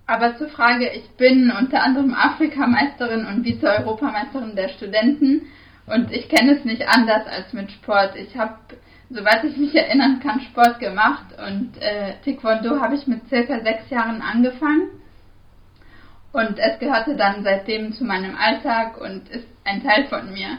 aber 0.07 0.35
zur 0.37 0.49
Frage, 0.49 0.89
ich 0.91 1.07
bin 1.11 1.51
unter 1.51 1.83
anderem 1.83 2.13
Afrikameisterin 2.13 3.25
und 3.25 3.43
Vize-Europameisterin 3.43 4.55
der 4.55 4.69
Studenten 4.69 5.43
und 5.85 6.11
ich 6.11 6.27
kenne 6.27 6.57
es 6.57 6.65
nicht 6.65 6.87
anders 6.87 7.25
als 7.27 7.53
mit 7.53 7.71
Sport. 7.71 8.15
Ich 8.15 8.37
habe 8.37 8.57
soweit 9.13 9.43
ich 9.43 9.57
mich 9.57 9.75
erinnern 9.75 10.19
kann, 10.19 10.41
Sport 10.41 10.79
gemacht 10.79 11.25
und 11.47 11.77
äh, 11.79 12.15
Taekwondo 12.25 12.79
habe 12.81 12.95
ich 12.95 13.07
mit 13.07 13.27
circa 13.29 13.59
sechs 13.61 13.89
Jahren 13.89 14.21
angefangen. 14.21 14.89
Und 16.31 16.57
es 16.57 16.79
gehörte 16.79 17.15
dann 17.15 17.43
seitdem 17.43 17.93
zu 17.93 18.03
meinem 18.03 18.35
Alltag 18.35 18.99
und 18.99 19.29
ist 19.29 19.47
ein 19.63 19.83
Teil 19.83 20.05
von 20.05 20.33
mir. 20.33 20.57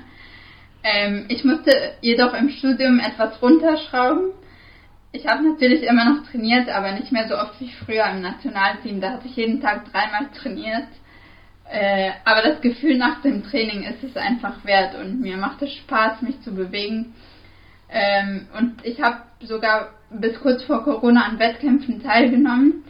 Ähm, 0.85 1.25
ich 1.29 1.45
musste 1.45 1.73
jedoch 2.01 2.33
im 2.35 2.49
Studium 2.51 3.01
etwas 3.01 3.43
runterschrauben. 3.43 4.31
Ich 5.11 5.27
habe 5.27 5.43
natürlich 5.49 5.83
immer 5.83 6.05
noch 6.05 6.27
trainiert, 6.31 6.69
aber 6.69 6.93
nicht 6.93 7.11
mehr 7.11 7.27
so 7.27 7.37
oft 7.37 7.61
wie 7.61 7.71
früher 7.85 8.07
im 8.07 8.21
Nationalteam. 8.21 9.01
Da 9.01 9.13
hatte 9.13 9.27
ich 9.27 9.37
jeden 9.37 9.61
Tag 9.61 9.91
dreimal 9.91 10.29
trainiert. 10.33 10.89
Äh, 11.69 12.11
aber 12.25 12.43
das 12.43 12.61
Gefühl 12.61 12.97
nach 12.99 13.23
dem 13.23 13.43
Training 13.43 13.83
ist 13.85 14.05
es 14.05 14.17
einfach 14.17 14.65
wert 14.65 14.95
und 14.97 15.21
mir 15.21 15.37
macht 15.37 15.63
es 15.63 15.73
Spaß, 15.73 16.23
mich 16.23 16.41
zu 16.43 16.55
bewegen. 16.55 17.15
Ähm, 17.95 18.49
und 18.59 18.85
ich 18.85 19.01
habe 19.01 19.19
sogar 19.41 19.91
bis 20.11 20.39
kurz 20.41 20.65
vor 20.65 20.83
Corona 20.83 21.27
an 21.27 21.39
Wettkämpfen 21.39 22.03
teilgenommen, 22.03 22.83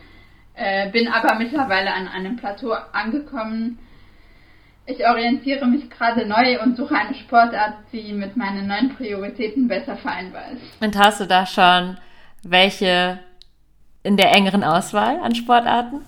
äh, 0.55 0.91
bin 0.91 1.09
aber 1.09 1.35
mittlerweile 1.35 1.93
an 1.93 2.09
einem 2.09 2.37
Plateau 2.37 2.73
angekommen. 2.93 3.79
Ich 4.87 5.07
orientiere 5.07 5.67
mich 5.67 5.91
gerade 5.91 6.27
neu 6.27 6.61
und 6.63 6.77
suche 6.77 6.95
eine 6.97 7.15
Sportart, 7.15 7.75
die 7.93 8.15
mit 8.15 8.37
meinen 8.37 8.67
neuen 8.67 8.95
Prioritäten 8.97 9.69
besser 9.69 9.97
vereinbar 9.97 10.53
ist. 10.53 10.83
Und 10.83 10.97
hast 10.97 11.21
du 11.21 11.27
da 11.27 11.45
schon 11.45 11.99
welche 12.43 13.19
in 14.03 14.17
der 14.17 14.35
engeren 14.35 14.65
Auswahl 14.65 15.21
an 15.21 15.35
Sportarten? 15.35 16.01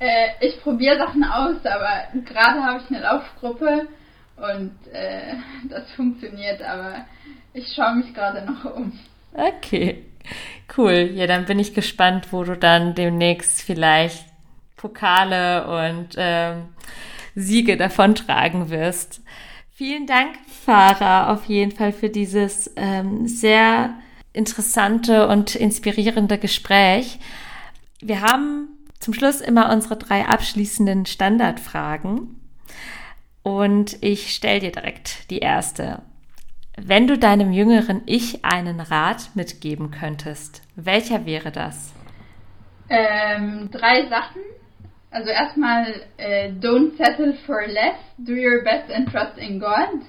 Äh, 0.00 0.30
ich 0.40 0.60
probiere 0.62 0.98
Sachen 0.98 1.22
aus, 1.22 1.64
aber 1.64 2.20
gerade 2.24 2.62
habe 2.64 2.82
ich 2.82 2.90
eine 2.90 3.04
Laufgruppe 3.04 3.86
und 4.36 4.72
äh, 4.92 5.34
das 5.68 5.90
funktioniert, 5.92 6.60
aber 6.62 7.06
ich 7.56 7.74
schaue 7.74 7.96
mich 7.96 8.12
gerade 8.14 8.44
noch 8.44 8.76
um. 8.76 8.92
Okay, 9.32 10.04
cool. 10.76 11.10
Ja, 11.14 11.26
dann 11.26 11.46
bin 11.46 11.58
ich 11.58 11.74
gespannt, 11.74 12.32
wo 12.32 12.44
du 12.44 12.56
dann 12.56 12.94
demnächst 12.94 13.62
vielleicht 13.62 14.24
Pokale 14.76 15.66
und 15.66 16.08
ähm, 16.16 16.68
Siege 17.34 17.76
davontragen 17.76 18.70
wirst. 18.70 19.20
Vielen 19.72 20.06
Dank, 20.06 20.36
Farah, 20.64 21.32
auf 21.32 21.46
jeden 21.46 21.72
Fall 21.72 21.92
für 21.92 22.08
dieses 22.08 22.72
ähm, 22.76 23.26
sehr 23.26 23.94
interessante 24.32 25.28
und 25.28 25.54
inspirierende 25.54 26.38
Gespräch. 26.38 27.18
Wir 28.00 28.20
haben 28.20 28.68
zum 28.98 29.14
Schluss 29.14 29.40
immer 29.40 29.70
unsere 29.72 29.96
drei 29.96 30.26
abschließenden 30.26 31.06
Standardfragen. 31.06 32.40
Und 33.42 34.02
ich 34.02 34.34
stelle 34.34 34.60
dir 34.60 34.72
direkt 34.72 35.30
die 35.30 35.38
erste. 35.38 36.02
Wenn 36.76 37.06
du 37.06 37.16
deinem 37.16 37.52
jüngeren 37.52 38.02
Ich 38.04 38.44
einen 38.44 38.80
Rat 38.80 39.30
mitgeben 39.34 39.90
könntest, 39.90 40.62
welcher 40.76 41.24
wäre 41.24 41.50
das? 41.50 41.94
Ähm, 42.90 43.70
drei 43.72 44.06
Sachen. 44.08 44.42
Also 45.10 45.30
erstmal, 45.30 45.86
äh, 46.18 46.50
don't 46.50 46.96
settle 46.98 47.34
for 47.46 47.66
less, 47.66 47.96
do 48.18 48.32
your 48.32 48.62
best 48.62 48.92
and 48.92 49.10
trust 49.10 49.38
in 49.38 49.58
God. 49.58 50.02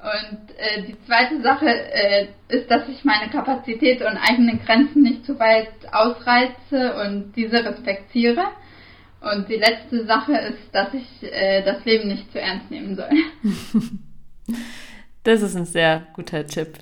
Und 0.00 0.50
äh, 0.58 0.82
die 0.82 0.96
zweite 1.06 1.40
Sache 1.42 1.68
äh, 1.68 2.26
ist, 2.48 2.68
dass 2.70 2.88
ich 2.88 3.04
meine 3.04 3.30
Kapazität 3.30 4.00
und 4.00 4.16
eigene 4.16 4.58
Grenzen 4.58 5.02
nicht 5.02 5.24
zu 5.24 5.38
weit 5.38 5.72
ausreize 5.92 6.94
und 7.04 7.32
diese 7.36 7.64
respektiere. 7.64 8.44
Und 9.20 9.48
die 9.48 9.56
letzte 9.56 10.06
Sache 10.06 10.32
ist, 10.32 10.72
dass 10.72 10.92
ich 10.94 11.22
äh, 11.22 11.62
das 11.64 11.84
Leben 11.84 12.08
nicht 12.08 12.30
zu 12.32 12.40
ernst 12.40 12.70
nehmen 12.70 12.96
soll. 12.96 13.10
Das 15.28 15.42
ist 15.42 15.56
ein 15.56 15.66
sehr 15.66 16.06
guter 16.14 16.46
Tipp. 16.46 16.78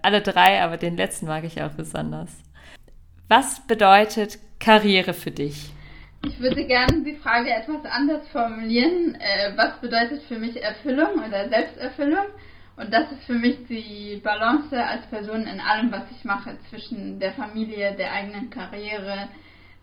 Alle 0.00 0.20
drei, 0.20 0.62
aber 0.62 0.76
den 0.76 0.96
letzten 0.96 1.26
mag 1.26 1.42
ich 1.42 1.60
auch 1.60 1.72
besonders. 1.72 2.30
Was 3.26 3.66
bedeutet 3.66 4.38
Karriere 4.60 5.12
für 5.12 5.32
dich? 5.32 5.72
Ich 6.24 6.38
würde 6.38 6.64
gerne 6.66 7.02
die 7.02 7.16
Frage 7.16 7.50
etwas 7.50 7.84
anders 7.90 8.28
formulieren. 8.28 9.16
Äh, 9.16 9.56
was 9.56 9.80
bedeutet 9.80 10.22
für 10.28 10.38
mich 10.38 10.62
Erfüllung 10.62 11.14
oder 11.14 11.48
Selbsterfüllung? 11.48 12.26
Und 12.76 12.94
das 12.94 13.10
ist 13.10 13.24
für 13.24 13.34
mich 13.34 13.66
die 13.68 14.20
Balance 14.22 14.80
als 14.80 15.04
Person 15.06 15.44
in 15.44 15.58
allem, 15.58 15.90
was 15.90 16.04
ich 16.16 16.24
mache, 16.24 16.56
zwischen 16.70 17.18
der 17.18 17.32
Familie, 17.32 17.96
der 17.96 18.12
eigenen 18.12 18.50
Karriere, 18.50 19.30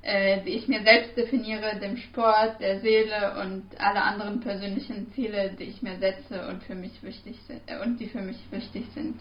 äh, 0.02 0.42
die 0.44 0.52
ich 0.52 0.68
mir 0.68 0.84
selbst 0.84 1.16
definiere, 1.16 1.80
dem 1.80 1.98
Sport, 1.98 2.60
der 2.60 2.82
Seele 2.82 3.40
und 3.42 3.64
alle 3.80 4.02
anderen 4.02 4.40
persönlichen 4.40 5.12
Ziele, 5.14 5.56
die 5.58 5.66
ich 5.66 5.82
mir 5.82 5.98
setze 6.00 6.48
und 6.48 6.64
für 6.64 6.76
mich 6.76 7.04
wichtig 7.04 7.40
sind 7.48 7.62
äh, 7.68 7.84
und 7.84 8.00
die 8.00 8.08
für 8.08 8.22
mich 8.22 8.40
wichtig 8.52 8.86
sind. 8.94 9.20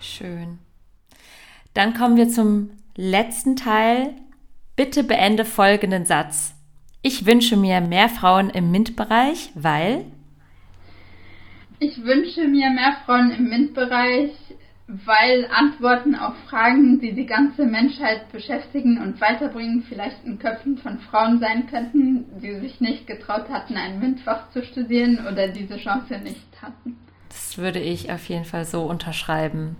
Schön. 0.00 0.58
Dann 1.74 1.94
kommen 1.94 2.16
wir 2.16 2.28
zum 2.28 2.70
letzten 2.96 3.56
Teil. 3.56 4.14
Bitte 4.76 5.02
beende 5.02 5.44
folgenden 5.44 6.04
Satz. 6.04 6.54
Ich 7.02 7.26
wünsche 7.26 7.56
mir 7.56 7.80
mehr 7.80 8.08
Frauen 8.08 8.50
im 8.50 8.70
MINT-Bereich, 8.70 9.50
weil 9.54 10.04
ich 11.80 12.02
wünsche 12.02 12.48
mir 12.48 12.70
mehr 12.70 12.96
Frauen 13.06 13.30
im 13.30 13.48
MINT-Bereich, 13.48 14.32
weil 14.88 15.46
Antworten 15.52 16.14
auf 16.14 16.34
Fragen, 16.48 16.98
die 16.98 17.12
die 17.12 17.26
ganze 17.26 17.66
Menschheit 17.66 18.32
beschäftigen 18.32 18.98
und 19.02 19.20
weiterbringen, 19.20 19.84
vielleicht 19.86 20.24
in 20.24 20.38
Köpfen 20.38 20.78
von 20.78 20.98
Frauen 20.98 21.40
sein 21.40 21.66
könnten, 21.68 22.24
die 22.40 22.58
sich 22.58 22.80
nicht 22.80 23.06
getraut 23.06 23.50
hatten, 23.50 23.76
ein 23.76 24.00
MINT-Fach 24.00 24.50
zu 24.50 24.64
studieren 24.64 25.26
oder 25.30 25.48
diese 25.48 25.76
Chance 25.76 26.18
nicht 26.18 26.62
hatten. 26.62 26.96
Das 27.28 27.58
würde 27.58 27.80
ich 27.80 28.10
auf 28.10 28.26
jeden 28.30 28.46
Fall 28.46 28.64
so 28.64 28.84
unterschreiben. 28.84 29.76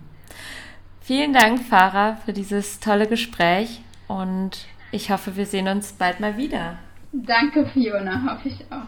Vielen 1.01 1.33
Dank, 1.33 1.63
Farah, 1.63 2.17
für 2.17 2.33
dieses 2.33 2.79
tolle 2.79 3.07
Gespräch 3.07 3.81
und 4.07 4.67
ich 4.91 5.09
hoffe, 5.09 5.35
wir 5.35 5.47
sehen 5.47 5.67
uns 5.67 5.93
bald 5.93 6.19
mal 6.19 6.37
wieder. 6.37 6.77
Danke, 7.11 7.65
Fiona, 7.65 8.31
hoffe 8.31 8.49
ich 8.49 8.63
auch. 8.69 8.85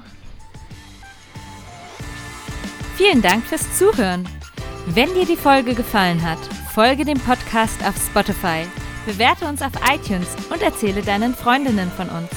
Vielen 2.95 3.23
Dank 3.23 3.43
fürs 3.43 3.75
Zuhören. 3.75 4.27
Wenn 4.87 5.13
dir 5.13 5.25
die 5.25 5.37
Folge 5.37 5.75
gefallen 5.75 6.23
hat, 6.23 6.39
folge 6.73 7.05
dem 7.05 7.19
Podcast 7.19 7.85
auf 7.85 7.95
Spotify, 7.95 8.65
bewerte 9.05 9.45
uns 9.45 9.61
auf 9.61 9.73
iTunes 9.93 10.27
und 10.51 10.63
erzähle 10.63 11.03
deinen 11.03 11.35
Freundinnen 11.35 11.91
von 11.91 12.09
uns. 12.09 12.31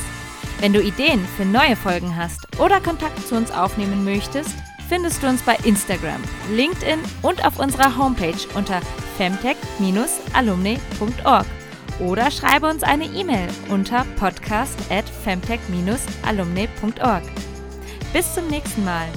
Wenn 0.60 0.74
du 0.74 0.82
Ideen 0.82 1.26
für 1.36 1.44
neue 1.44 1.74
Folgen 1.74 2.16
hast 2.16 2.46
oder 2.60 2.80
Kontakt 2.80 3.26
zu 3.26 3.34
uns 3.34 3.50
aufnehmen 3.50 4.04
möchtest, 4.04 4.54
findest 4.88 5.20
du 5.22 5.28
uns 5.28 5.42
bei 5.42 5.56
Instagram, 5.64 6.22
LinkedIn 6.52 7.00
und 7.22 7.44
auf 7.46 7.58
unserer 7.58 7.96
Homepage 7.96 8.36
unter 8.54 8.80
femtech-alumni.org 9.16 11.46
oder 12.00 12.30
schreibe 12.30 12.68
uns 12.68 12.82
eine 12.82 13.06
E-Mail 13.06 13.48
unter 13.68 14.04
podcast 14.16 14.76
at 14.90 15.06
femtech-alumni.org. 15.24 17.22
Bis 18.12 18.34
zum 18.34 18.48
nächsten 18.48 18.84
Mal. 18.84 19.08